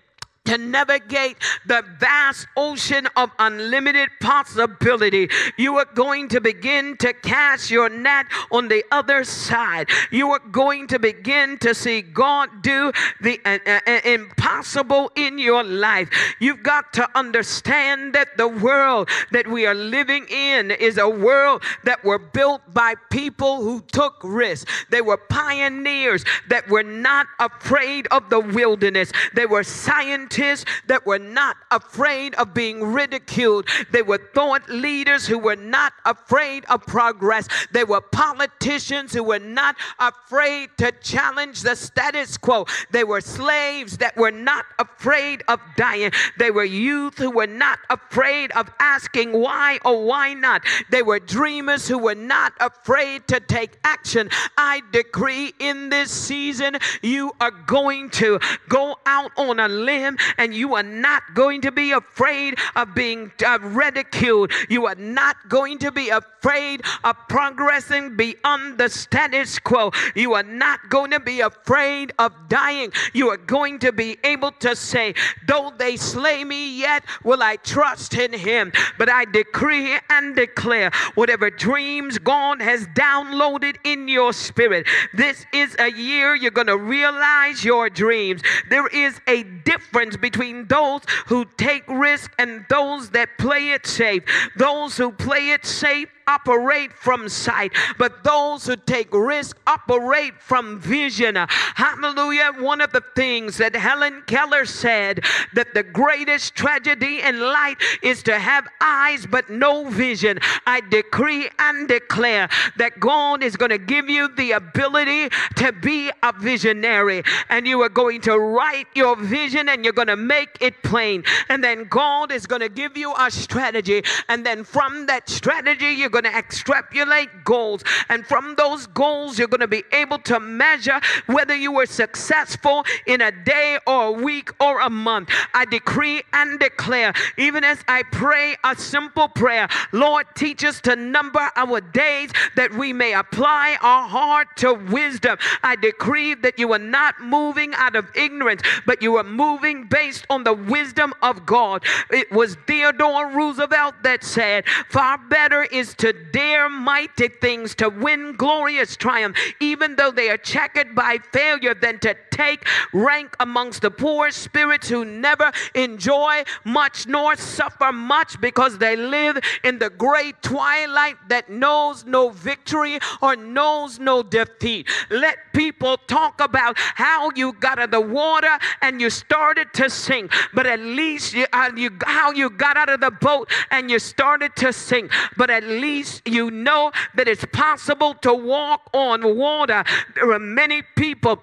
[0.46, 1.36] to navigate
[1.66, 5.28] the vast ocean of unlimited possibility.
[5.56, 9.88] You are going to begin to cast your net on the other side.
[10.10, 15.38] You are going to begin to see God do the uh, uh, uh, impossible in
[15.38, 16.08] your life.
[16.40, 21.62] You've got to understand that the world that we are living in is a world
[21.84, 24.70] that were built by people who took risks.
[24.90, 29.12] They were pioneers that were not afraid of the wilderness.
[29.34, 33.68] They were scientists scientists that were not afraid of being ridiculed.
[33.90, 37.48] They were thought leaders who were not afraid of progress.
[37.72, 42.66] They were politicians who were not afraid to challenge the status quo.
[42.90, 46.12] They were slaves that were not afraid of dying.
[46.38, 50.62] They were youth who were not afraid of asking why or why not.
[50.90, 54.30] They were dreamers who were not afraid to take action.
[54.56, 60.54] I decree in this season you are going to go out on a limb and
[60.54, 64.52] you are not going to be afraid of being uh, ridiculed.
[64.68, 69.90] You are not going to be afraid of progressing beyond the status quo.
[70.14, 72.92] You are not going to be afraid of dying.
[73.12, 75.14] You are going to be able to say,
[75.46, 78.72] Though they slay me, yet will I trust in him.
[78.98, 85.76] But I decree and declare whatever dreams God has downloaded in your spirit, this is
[85.78, 88.42] a year you're going to realize your dreams.
[88.68, 94.22] There is a difference between those who take risk and those that play it safe.
[94.56, 100.78] Those who play it safe operate from sight, but those who take risk operate from
[100.78, 101.34] vision.
[101.74, 102.52] Hallelujah.
[102.58, 105.24] One of the things that Helen Keller said
[105.54, 110.38] that the greatest tragedy in life is to have eyes but no vision.
[110.66, 116.10] I decree and declare that God is going to give you the ability to be
[116.22, 120.56] a visionary and you are going to write your vision and you're going to make
[120.60, 121.24] it plain.
[121.48, 124.02] And then God is going to give you a strategy.
[124.28, 127.82] And then from that strategy, you're going to extrapolate goals.
[128.08, 132.84] And from those goals, you're going to be able to measure whether you were successful
[133.06, 135.30] in a day or a week or a month.
[135.54, 140.96] I decree and declare, even as I pray a simple prayer, Lord, teach us to
[140.96, 145.38] number our days that we may apply our heart to wisdom.
[145.62, 150.26] I decree that you are not moving out of ignorance, but you are moving based
[150.30, 151.84] on the wisdom of God.
[152.10, 158.32] It was Theodore Roosevelt that said, Far better is to dare mighty things, to win
[158.32, 163.90] glorious triumph, even though they are checkered by failure, than to take rank amongst the
[163.90, 170.40] poor spirits who never enjoy much nor suffer much because they live in the great
[170.42, 174.88] twilight that knows no victory or knows no defeat.
[175.10, 179.90] Let people talk about how you got out of the water and you started to
[179.90, 183.90] sink, but at least you, uh, you, how you got out of the boat and
[183.90, 185.89] you started to sink, but at least
[186.24, 189.84] you know that it's possible to walk on water.
[190.14, 191.40] There are many people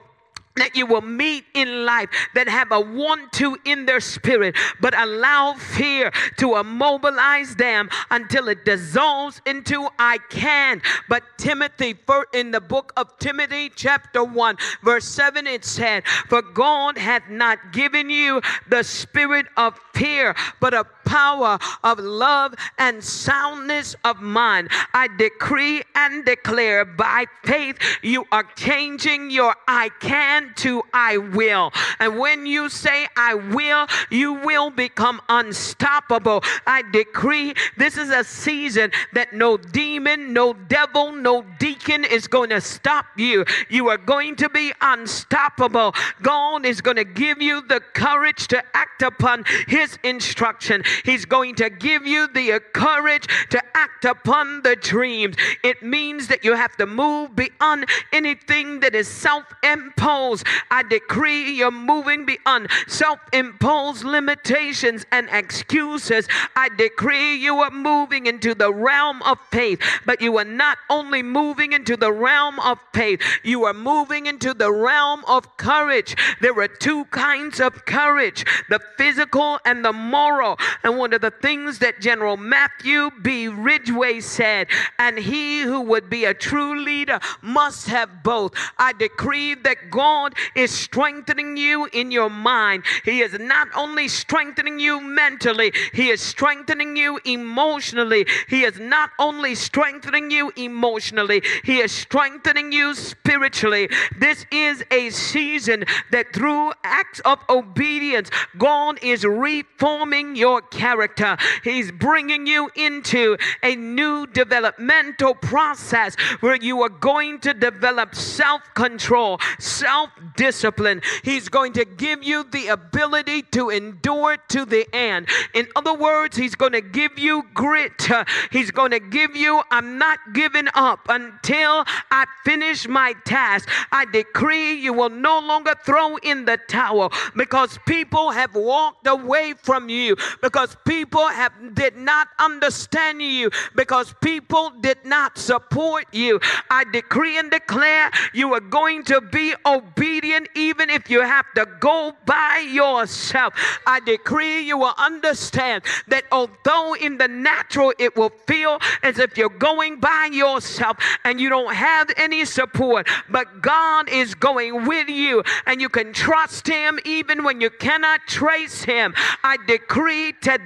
[0.57, 4.97] that you will meet in life that have a want to in their spirit, but
[4.97, 10.81] allow fear to immobilize them until it dissolves into I can.
[11.07, 11.95] But Timothy,
[12.33, 17.71] in the book of Timothy, chapter 1, verse 7, it said, For God hath not
[17.71, 24.69] given you the spirit of fear, but of power of love and soundness of mind.
[24.93, 31.71] I decree and declare by faith you are changing your I can to I will.
[31.99, 36.43] And when you say I will, you will become unstoppable.
[36.65, 42.49] I decree this is a season that no demon, no devil, no deacon is going
[42.49, 43.45] to stop you.
[43.69, 45.93] You are going to be unstoppable.
[46.21, 50.83] God is going to give you the courage to act upon His instruction.
[51.03, 55.35] He's going to give you the courage to act upon the dreams.
[55.63, 60.45] It means that you have to move beyond anything that is self imposed.
[60.71, 66.27] I decree you're moving beyond self imposed limitations and excuses.
[66.55, 71.23] I decree you are moving into the realm of faith, but you are not only
[71.23, 76.15] moving into the realm of faith, you are moving into the realm of courage.
[76.41, 80.57] There are two kinds of courage the physical and the moral.
[80.87, 83.49] And one of the things that General Matthew B.
[83.49, 84.67] Ridgway said,
[84.97, 88.53] and he who would be a true leader must have both.
[88.77, 92.85] I decree that God is strengthening you in your mind.
[93.03, 98.25] He is not only strengthening you mentally, He is strengthening you emotionally.
[98.47, 103.89] He is not only strengthening you emotionally, He is strengthening you spiritually.
[104.17, 111.35] This is a season that through acts of obedience, God is reforming your character.
[111.63, 118.61] He's bringing you into a new developmental process where you are going to develop self
[118.75, 121.01] control, self discipline.
[121.23, 125.27] He's going to give you the ability to endure to the end.
[125.55, 128.07] In other words, He's going to give you grit.
[128.51, 133.67] He's going to give you, I'm not giving up until I finish my task.
[133.91, 139.53] I decree you will no longer throw in the towel because people have walked away
[139.63, 146.39] from you, because people have did not understand you, because people did not support you.
[146.69, 151.67] I decree and declare you are going to be obedient even if you have to
[151.79, 153.53] go by yourself.
[153.85, 159.37] I decree you will understand that although in the natural it will feel as if
[159.37, 165.09] you're going by yourself and you don't have any support, but God is going with
[165.09, 169.13] you and you can trust Him even when you cannot trace Him.
[169.43, 170.56] I decree today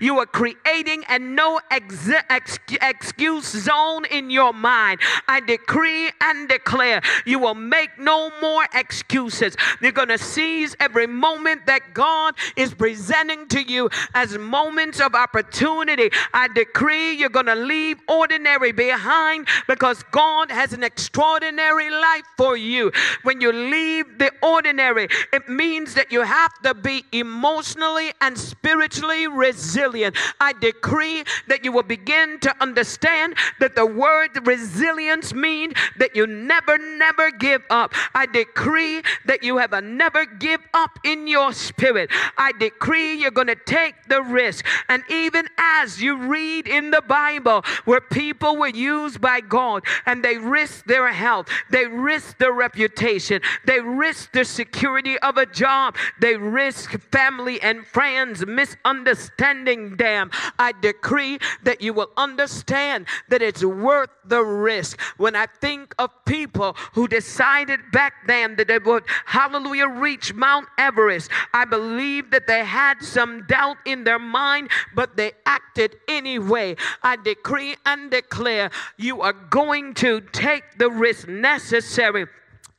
[0.00, 5.00] you are creating a no ex- ex- excuse zone in your mind.
[5.28, 9.56] I decree and declare you will make no more excuses.
[9.80, 15.14] You're going to seize every moment that God is presenting to you as moments of
[15.14, 16.10] opportunity.
[16.32, 22.56] I decree you're going to leave ordinary behind because God has an extraordinary life for
[22.56, 22.92] you.
[23.22, 29.15] When you leave the ordinary, it means that you have to be emotionally and spiritually
[29.24, 30.16] resilient.
[30.40, 36.26] I decree that you will begin to understand that the word resilience means that you
[36.26, 37.94] never, never give up.
[38.14, 42.10] I decree that you have a never give up in your spirit.
[42.36, 44.66] I decree you're going to take the risk.
[44.88, 50.24] And even as you read in the Bible where people were used by God and
[50.24, 55.96] they risked their health, they risked their reputation, they risked the security of a job,
[56.20, 60.30] they risked family and friends misunderstanding them.
[60.58, 65.00] I decree that you will understand that it's worth the risk.
[65.16, 70.66] When I think of people who decided back then that they would, hallelujah, reach Mount
[70.78, 76.76] Everest, I believe that they had some doubt in their mind, but they acted anyway.
[77.02, 82.26] I decree and declare you are going to take the risk necessary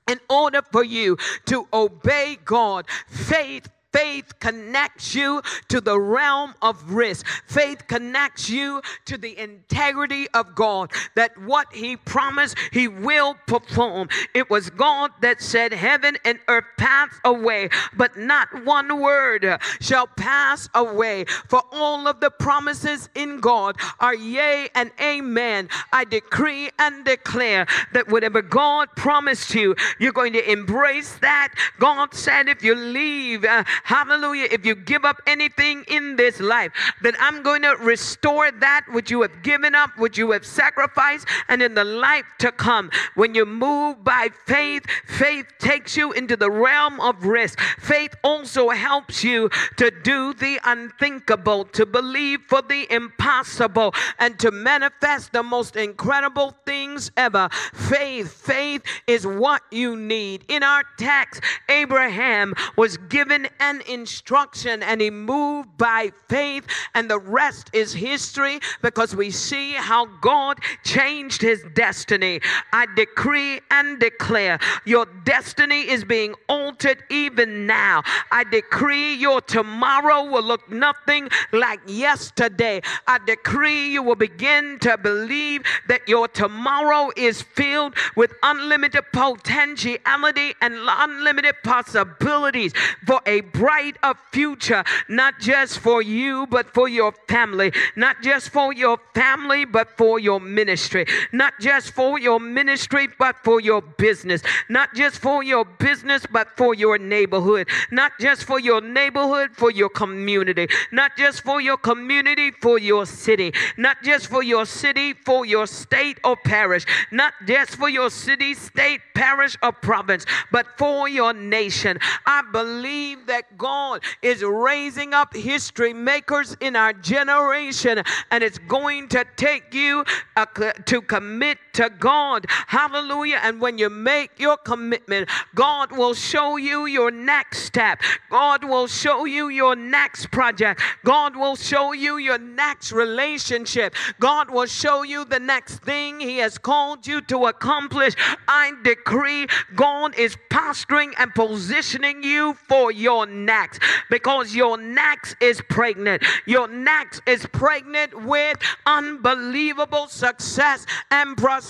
[0.10, 2.86] in order for you to obey God.
[3.08, 7.26] Faith Faith connects you to the realm of risk.
[7.48, 14.10] Faith connects you to the integrity of God, that what He promised, He will perform.
[14.34, 20.08] It was God that said, Heaven and earth pass away, but not one word shall
[20.08, 21.26] pass away.
[21.48, 25.70] For all of the promises in God are yea and amen.
[25.92, 31.54] I decree and declare that whatever God promised you, you're going to embrace that.
[31.80, 34.48] God said, if you leave, uh, Hallelujah.
[34.52, 36.72] If you give up anything in this life,
[37.02, 41.28] then I'm going to restore that which you have given up, which you have sacrificed,
[41.50, 42.92] and in the life to come.
[43.16, 47.60] When you move by faith, faith takes you into the realm of risk.
[47.80, 54.52] Faith also helps you to do the unthinkable, to believe for the impossible, and to
[54.52, 57.50] manifest the most incredible things ever.
[57.74, 60.44] Faith, faith is what you need.
[60.48, 66.66] In our text, Abraham was given and instruction, and he moved by faith,
[66.96, 72.40] and the rest is history because we see how God changed his destiny.
[72.72, 78.04] I decree and declare your destiny is being altered even now.
[78.32, 82.82] I decree your tomorrow will look nothing like yesterday.
[83.06, 90.54] I decree you will begin to believe that your tomorrow is filled with unlimited potentiality
[90.62, 92.72] and unlimited possibilities
[93.06, 98.72] for a brighter future, not just for you, but for your family, not just for
[98.72, 104.44] your family, but for your ministry, not just for your ministry, but for your business,
[104.70, 109.72] not just for your business, but for your neighborhood, not just for your neighborhood, for
[109.72, 115.14] your community, not just for your community, for your city, not just for your city,
[115.14, 120.68] for your state or parish, not just for your city, state, parish, or province, but
[120.78, 121.98] for your nation.
[122.26, 129.08] I believe that God is raising up history makers in our generation, and it's going
[129.10, 130.04] to take you
[130.36, 130.46] uh,
[130.86, 132.48] to commit to God.
[132.50, 133.40] Hallelujah.
[133.44, 138.02] And when you make your commitment, God will show you your next step.
[138.32, 140.82] God will show you your next project.
[141.06, 143.94] God will show you your next relationship.
[144.20, 148.16] God will show you the next thing He has called you to accomplish.
[148.48, 155.62] I decree God is posturing and positioning you for your next because your next is
[155.70, 156.24] pregnant.
[156.48, 158.58] Your next is pregnant with
[158.88, 161.67] unbelievable success and prosperity.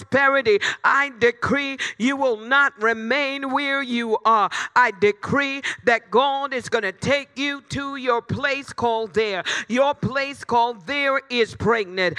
[0.83, 4.49] I decree you will not remain where you are.
[4.75, 9.43] I decree that God is going to take you to your place called there.
[9.67, 12.17] Your place called there is pregnant.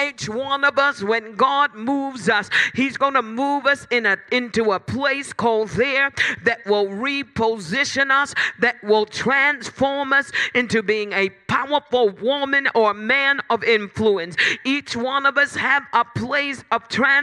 [0.00, 4.16] Each one of us, when God moves us, He's going to move us in a,
[4.30, 6.12] into a place called there
[6.44, 13.40] that will reposition us, that will transform us into being a powerful woman or man
[13.50, 14.36] of influence.
[14.64, 17.19] Each one of us have a place of transformation.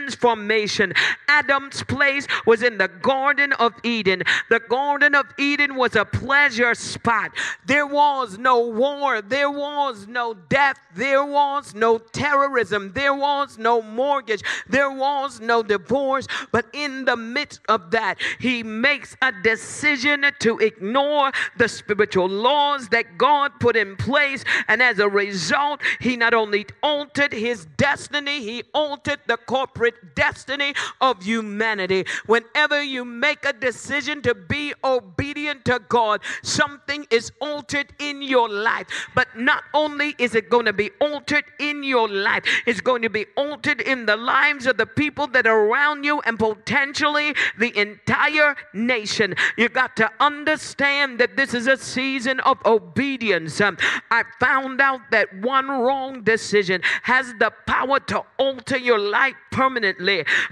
[1.28, 4.22] Adam's place was in the Garden of Eden.
[4.50, 7.32] The Garden of Eden was a pleasure spot.
[7.66, 13.82] There was no war, there was no death, there was no terrorism, there was no
[13.82, 16.26] mortgage, there was no divorce.
[16.52, 22.88] But in the midst of that, he makes a decision to ignore the spiritual laws
[22.88, 24.44] that God put in place.
[24.66, 30.74] And as a result, he not only altered his destiny, he altered the corporate destiny
[31.00, 32.04] of humanity.
[32.26, 38.48] Whenever you make a decision to be obedient to God, something is altered in your
[38.48, 38.86] life.
[39.14, 43.10] But not only is it going to be altered in your life, it's going to
[43.10, 47.76] be altered in the lives of the people that are around you and potentially the
[47.78, 49.34] entire nation.
[49.56, 53.60] You got to understand that this is a season of obedience.
[53.60, 53.76] Um,
[54.10, 59.67] I found out that one wrong decision has the power to alter your life permanently.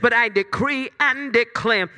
[0.00, 1.90] But I decree and declare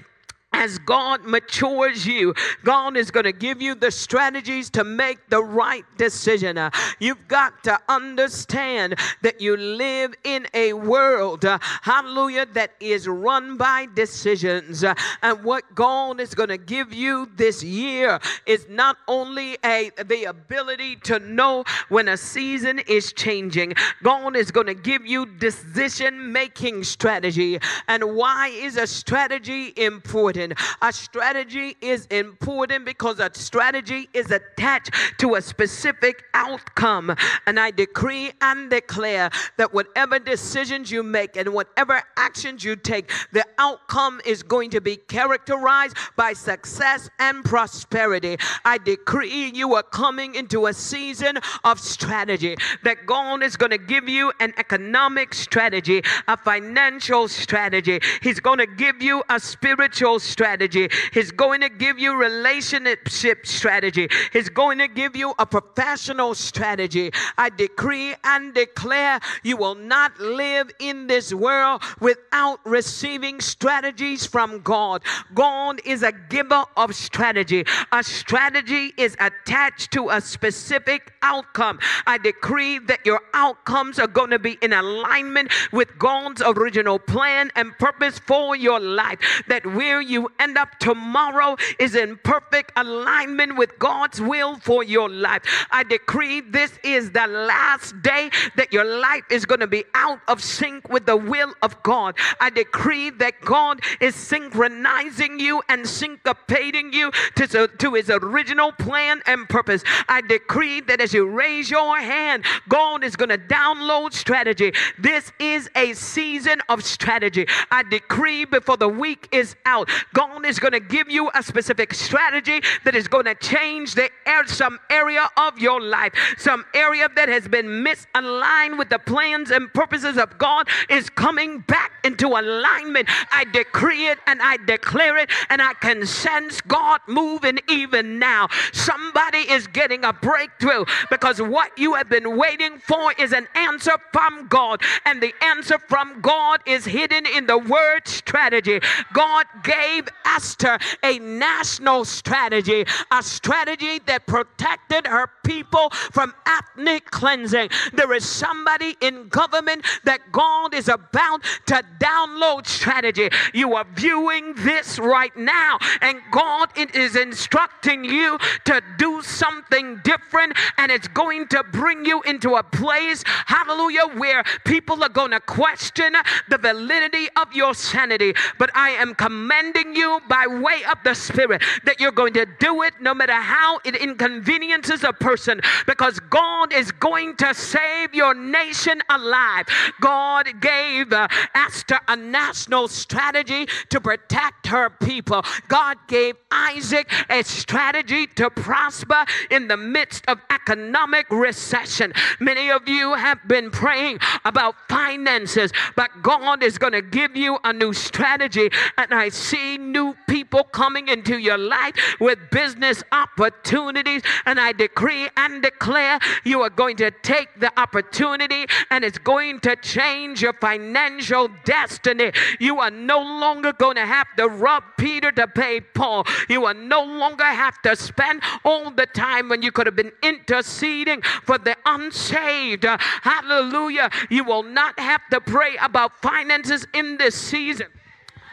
[0.53, 2.35] as God matures you,
[2.65, 6.57] God is going to give you the strategies to make the right decision.
[6.57, 13.07] Uh, you've got to understand that you live in a world, uh, hallelujah, that is
[13.07, 14.83] run by decisions.
[14.83, 19.91] Uh, and what God is going to give you this year is not only a
[20.07, 23.75] the ability to know when a season is changing.
[24.03, 27.59] God is going to give you decision making strategy.
[27.87, 30.38] And why is a strategy important?
[30.39, 30.59] Important.
[30.83, 37.15] A strategy is important because a strategy is attached to a specific outcome.
[37.47, 43.11] And I decree and declare that whatever decisions you make and whatever actions you take,
[43.33, 48.37] the outcome is going to be characterized by success and prosperity.
[48.65, 53.79] I decree you are coming into a season of strategy, that God is going to
[53.79, 58.01] give you an economic strategy, a financial strategy.
[58.23, 60.89] He's going to give you a spiritual strategy.
[61.13, 64.09] He's going to give you relationship strategy.
[64.33, 67.11] He's going to give you a professional strategy.
[67.37, 74.61] I decree and declare you will not live in this world without receiving strategies from
[74.61, 75.03] God.
[75.35, 77.65] God is a giver of strategy.
[77.93, 81.79] A strategy is attached to a specific outcome.
[82.07, 87.51] I decree that your outcomes are going to be in alignment with God's original plan
[87.57, 89.19] and purpose for your life.
[89.49, 94.83] That where you you end up tomorrow is in perfect alignment with God's will for
[94.83, 95.43] your life.
[95.71, 100.21] I decree this is the last day that your life is going to be out
[100.27, 102.17] of sync with the will of God.
[102.41, 109.23] I decree that God is synchronizing you and syncopating you to, to his original plan
[109.27, 109.85] and purpose.
[110.09, 114.73] I decree that as you raise your hand, God is going to download strategy.
[114.99, 117.47] This is a season of strategy.
[117.71, 121.95] I decree before the week is out, God is going to give you a specific
[121.95, 127.09] strategy that is going to change the air, some area of your life, some area
[127.17, 132.29] that has been misaligned with the plans and purposes of God is coming back into
[132.29, 133.09] alignment.
[133.33, 138.49] I decree it and I declare it, and I can sense God moving even now.
[138.73, 143.97] Somebody is getting a breakthrough because what you have been waiting for is an answer
[144.13, 148.81] from God, and the answer from God is hidden in the word strategy.
[149.13, 157.69] God gave Esther a national strategy, a strategy that protected her people from ethnic cleansing.
[157.93, 163.31] There is somebody in government that God is about to download strategy.
[163.55, 170.57] You are viewing this right now, and God is instructing you to do something different,
[170.77, 175.41] and it's going to bring you into a place, hallelujah, where people are going to
[175.41, 176.15] question
[176.49, 178.35] the validity of your sanity.
[178.59, 182.83] But I am commending you by way of the Spirit that you're going to do
[182.83, 188.35] it no matter how it inconveniences a person, because God is going to save your
[188.35, 189.67] nation alive.
[190.01, 195.43] God gave uh, Esther a national strategy to protect her people.
[195.69, 202.13] God gave Isaac a strategy to prosper in the midst of economic recession.
[202.41, 207.59] Many of you have been praying about finances, but God is going to give you
[207.65, 208.71] a new strategy.
[208.97, 214.23] And I see new people coming into your life with business opportunities.
[214.47, 219.61] And I decree and declare you are going to take the opportunity and it's going
[219.61, 222.33] to change your financial destiny.
[222.59, 226.25] You are no longer going to have to rob Peter to pay Paul.
[226.49, 230.13] You will no longer have to spend all the time when you could have been
[230.23, 232.85] interceding for the unsaved.
[233.23, 234.11] hallelujah.
[234.31, 237.89] You will not have to pray about finances in this season.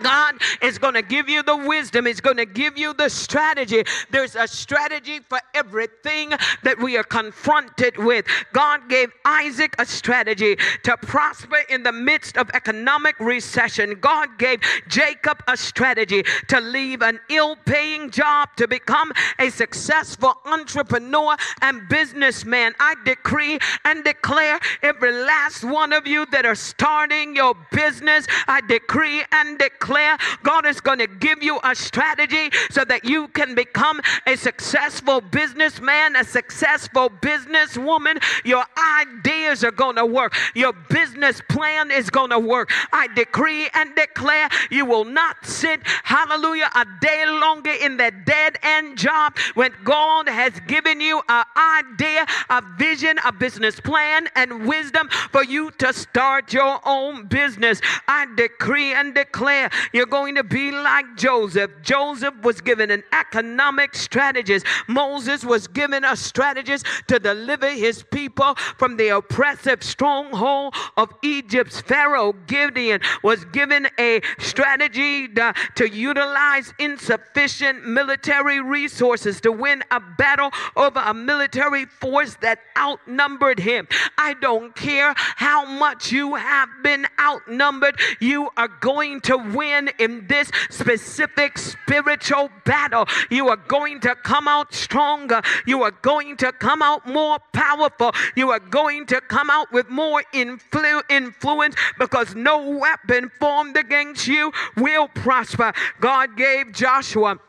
[0.01, 3.83] God is going to give you the wisdom, He's going to give you the strategy.
[4.11, 6.31] There's a strategy for everything
[6.63, 8.25] that we are confronted with.
[8.53, 13.97] God gave Isaac a strategy to prosper in the midst of economic recession.
[13.99, 20.33] God gave Jacob a strategy to leave an ill paying job to become a successful
[20.45, 22.73] entrepreneur and businessman.
[22.79, 28.61] I decree and declare every last one of you that are starting your business, I
[28.61, 33.27] decree and declare declare God is going to give you a strategy so that you
[33.29, 38.21] can become a successful businessman, a successful businesswoman.
[38.43, 38.65] Your
[38.99, 42.71] ideas are going to work, your business plan is going to work.
[42.91, 48.57] I decree and declare you will not sit, hallelujah, a day longer in that dead
[48.63, 54.65] end job when God has given you an idea, a vision, a business plan, and
[54.65, 57.81] wisdom for you to start your own business.
[58.07, 61.71] I decree and declare you're going to be like Joseph.
[61.81, 64.65] Joseph was given an economic strategist.
[64.87, 71.81] Moses was given a strategist to deliver his people from the oppressive stronghold of Egypt's
[71.81, 72.33] Pharaoh.
[72.47, 80.51] Gideon was given a strategy to, to utilize insufficient military resources to win a battle
[80.75, 83.87] over a military force that outnumbered him.
[84.17, 89.89] I don't care how much you have been outnumbered, you are going to win win
[89.99, 93.05] in this specific spiritual battle.
[93.29, 95.41] You are going to come out stronger.
[95.65, 98.11] You are going to come out more powerful.
[98.35, 104.27] You are going to come out with more influ- influence because no weapon formed against
[104.27, 105.73] you will prosper.
[105.99, 107.39] God gave Joshua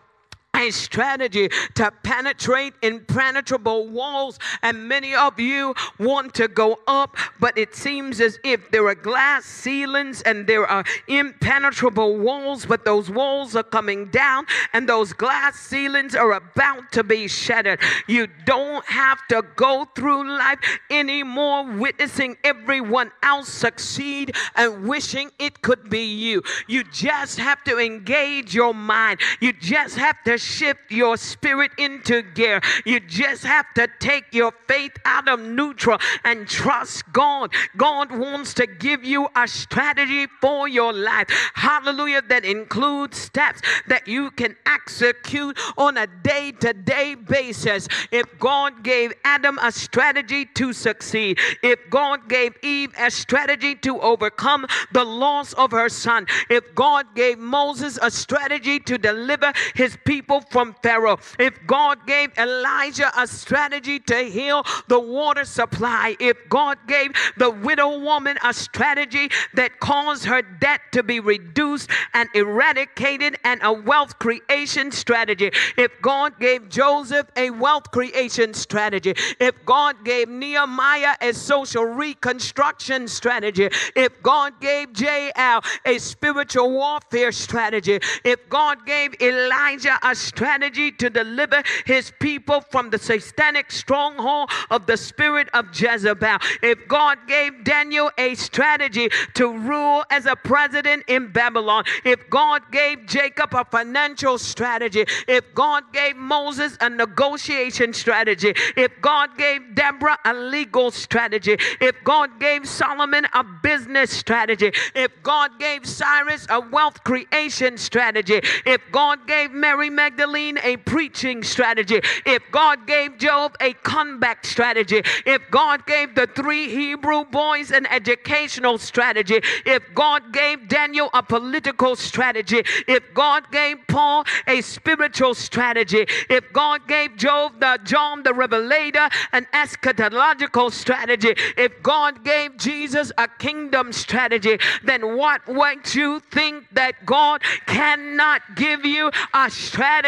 [0.57, 4.39] a strategy to penetrate impenetrable walls.
[4.63, 8.95] And many of you want to go up, but it seems as if there are
[8.95, 15.13] glass ceilings and there are impenetrable walls, but those walls are coming down and those
[15.13, 17.81] glass ceilings are about to be shattered.
[18.07, 20.59] You don't have to go through life
[20.91, 26.43] anymore witnessing everyone else succeed and wishing it could be you.
[26.67, 29.21] You just have to engage your mind.
[29.41, 32.61] You just have to shift your spirit into gear.
[32.85, 37.53] You just have to take your faith out of neutral and trust God.
[37.77, 41.29] God wants to give you a strategy for your life.
[41.55, 42.23] Hallelujah.
[42.29, 47.89] That includes steps that you can execute on a day to day basis.
[48.11, 54.01] If God gave Adam a strategy to succeed, if God gave Eve a strategy to
[54.01, 59.97] overcome the loss of her son, if God gave Moses a strategy to deliver his
[60.05, 66.37] people from Pharaoh, if God gave Elijah a strategy to heal the water supply, if
[66.49, 72.29] God gave the widow woman a strategy that caused her debt to be reduced and
[72.35, 79.55] eradicated and a wealth creation strategy, if God gave Joseph a wealth creation strategy, if
[79.65, 88.01] God gave Nehemiah a social reconstruction strategy, if God gave Jael a spiritual warfare strategy,
[88.25, 94.87] if God gave Elijah a strategy to deliver his people from the satanic stronghold of
[94.87, 101.05] the spirit of Jezebel, if God gave Daniel a strategy to rule as a president
[101.07, 107.93] in Babylon, if God gave Jacob a financial strategy, if God gave Moses a negotiation
[107.93, 114.73] strategy, if God gave Deborah a legal strategy, if God gave Solomon a business strategy,
[114.95, 121.43] if God gave Cyrus a wealth creation strategy, if God gave Mary Magdalene a preaching
[121.43, 127.71] strategy, if God gave Job a comeback strategy, if God gave the three Hebrew boys
[127.71, 134.61] an educational strategy, if God gave Daniel a political strategy, if God gave Paul a
[134.61, 142.25] spiritual strategy, if God gave Job the John the Revelator an eschatological strategy, if God
[142.25, 149.11] gave Jesus a kingdom strategy, then what makes you think that God cannot give you
[149.35, 150.06] a strategy?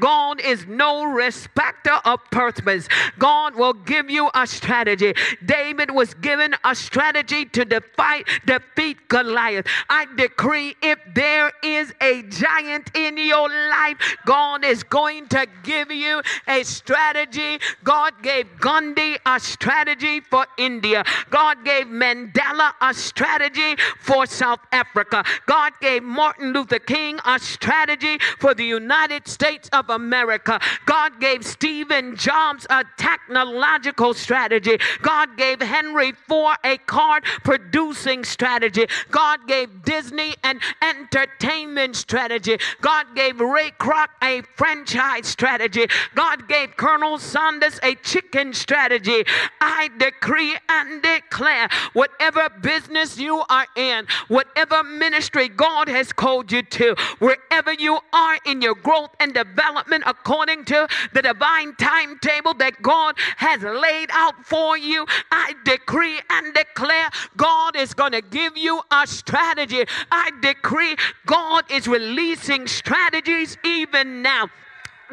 [0.00, 2.88] God is no respecter of persons.
[3.18, 5.14] God will give you a strategy.
[5.44, 9.66] David was given a strategy to defy, defeat Goliath.
[9.88, 15.90] I decree if there is a giant in your life, God is going to give
[15.90, 17.58] you a strategy.
[17.84, 21.04] God gave Gandhi a strategy for India.
[21.30, 25.24] God gave Mandela a strategy for South Africa.
[25.46, 30.60] God gave Martin Luther King a strategy for the United States of America.
[30.86, 34.78] God gave Stephen Jobs a technological strategy.
[35.02, 38.86] God gave Henry Ford a card producing strategy.
[39.10, 42.58] God gave Disney an entertainment strategy.
[42.80, 45.86] God gave Ray Kroc a franchise strategy.
[46.14, 49.24] God gave Colonel Sanders a chicken strategy.
[49.60, 56.62] I decree and declare whatever business you are in, whatever ministry God has called you
[56.62, 62.80] to, wherever you are in your growth and development according to the divine timetable that
[62.82, 68.56] God has laid out for you, I decree and declare God is going to give
[68.56, 69.84] you a strategy.
[70.10, 70.96] I decree
[71.26, 74.48] God is releasing strategies even now.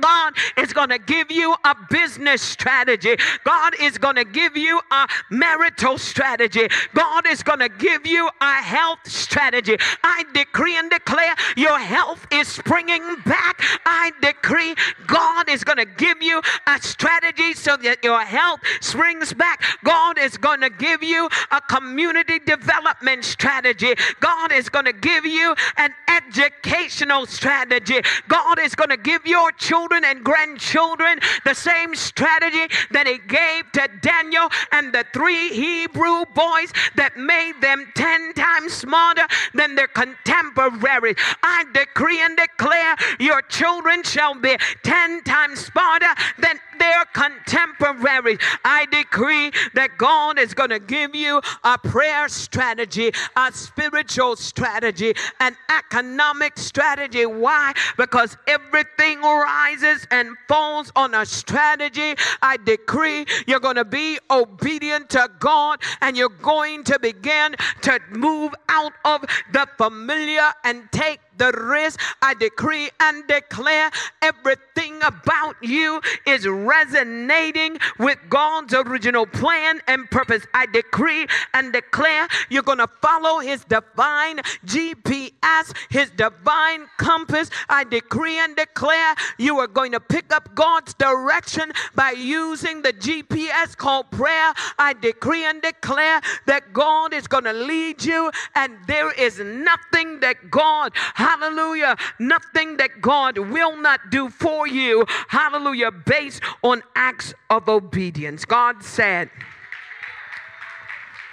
[0.02, 3.16] God is going to give you a business strategy.
[3.44, 6.68] God is going to give you a marital strategy.
[6.94, 9.78] God is going to give you a health strategy.
[10.04, 13.62] I decree and declare your health is springing back.
[13.86, 14.76] I decree
[15.08, 19.64] God is going to give you a strategy so that your health springs back.
[19.84, 23.94] God is going to give you a community development strategy.
[24.20, 28.02] God is going to give you an educational strategy.
[28.28, 33.20] God is going to give your children children and grandchildren the same strategy that he
[33.28, 39.76] gave to Daniel and the three Hebrew boys that made them 10 times smarter than
[39.76, 41.16] their contemporaries.
[41.42, 48.40] I decree and declare your children shall be 10 times smarter than their contemporaries.
[48.64, 55.14] I decree that God is going to give you a prayer strategy, a spiritual strategy,
[55.40, 57.26] an economic strategy.
[57.26, 57.74] Why?
[57.98, 62.16] Because everything rises and falls on a strategy.
[62.42, 68.00] I decree you're going to be obedient to God and you're going to begin to
[68.12, 69.22] move out of
[69.52, 72.00] the familiar and take the risk.
[72.22, 80.46] I decree and declare everything about you is resonating with God's original plan and purpose.
[80.54, 87.50] I decree and declare you're going to follow His divine GPS, His divine compass.
[87.70, 92.94] I decree and declare you are going to pick up God's direction by using the
[92.94, 94.54] GPS called prayer.
[94.78, 100.20] I decree and declare that God is going to lead you, and there is nothing
[100.20, 100.94] that God,
[101.28, 108.46] hallelujah, nothing that God will not do for you, hallelujah, based on acts of obedience.
[108.46, 109.30] God said,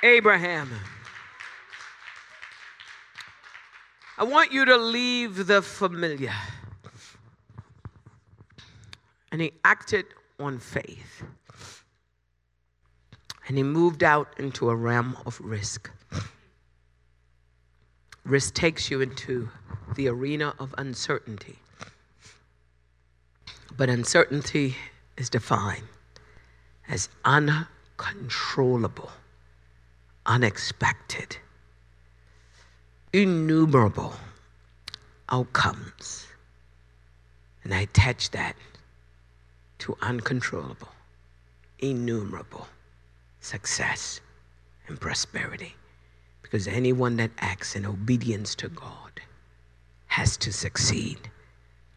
[0.03, 0.68] Abraham,
[4.18, 6.34] I want you to leave the familiar.
[9.30, 10.07] And he acted
[10.38, 11.24] on faith.
[13.47, 15.90] And he moved out into a realm of risk.
[18.24, 19.51] Risk takes you into
[19.95, 21.59] the arena of uncertainty.
[23.76, 24.76] But uncertainty
[25.16, 25.88] is defined
[26.88, 29.11] as uncontrollable,
[30.26, 31.36] unexpected,
[33.12, 34.14] innumerable
[35.28, 36.26] outcomes.
[37.62, 38.57] And I attach that
[39.80, 40.88] to uncontrollable,
[41.78, 42.68] innumerable
[43.40, 44.20] success
[44.86, 45.74] and prosperity.
[46.42, 49.04] Because anyone that acts in obedience to God
[50.15, 51.19] has to succeed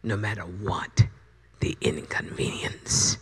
[0.02, 1.06] no matter what
[1.60, 3.16] the inconvenience.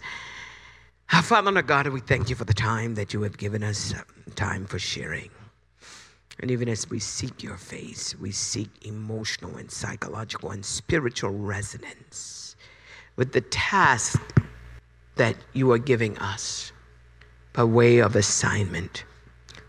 [1.12, 3.62] Our Father and our God, we thank you for the time that you have given
[3.62, 4.00] us, uh,
[4.36, 5.28] time for sharing.
[6.40, 12.56] And even as we seek your face, we seek emotional and psychological and spiritual resonance
[13.16, 14.18] with the task
[15.16, 16.72] that you are giving us
[17.52, 19.04] by way of assignment,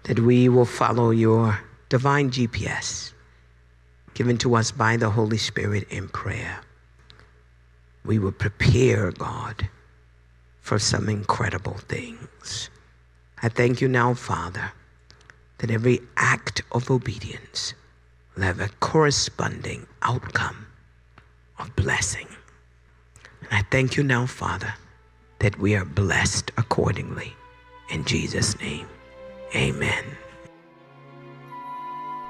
[0.03, 1.59] that we will follow your
[1.89, 3.11] divine GPS
[4.18, 6.61] given to us by the Holy Spirit in prayer.
[8.03, 9.70] We will prepare, God,
[10.59, 12.72] for some incredible things.
[13.43, 14.72] I thank you now, Father,
[15.59, 17.76] that every act of obedience
[18.34, 20.65] will have a corresponding outcome
[21.59, 22.28] of blessing.
[23.41, 24.74] And I thank you now, Father,
[25.38, 27.36] that we are blessed accordingly.
[27.91, 28.88] In Jesus' name,
[29.55, 30.03] amen.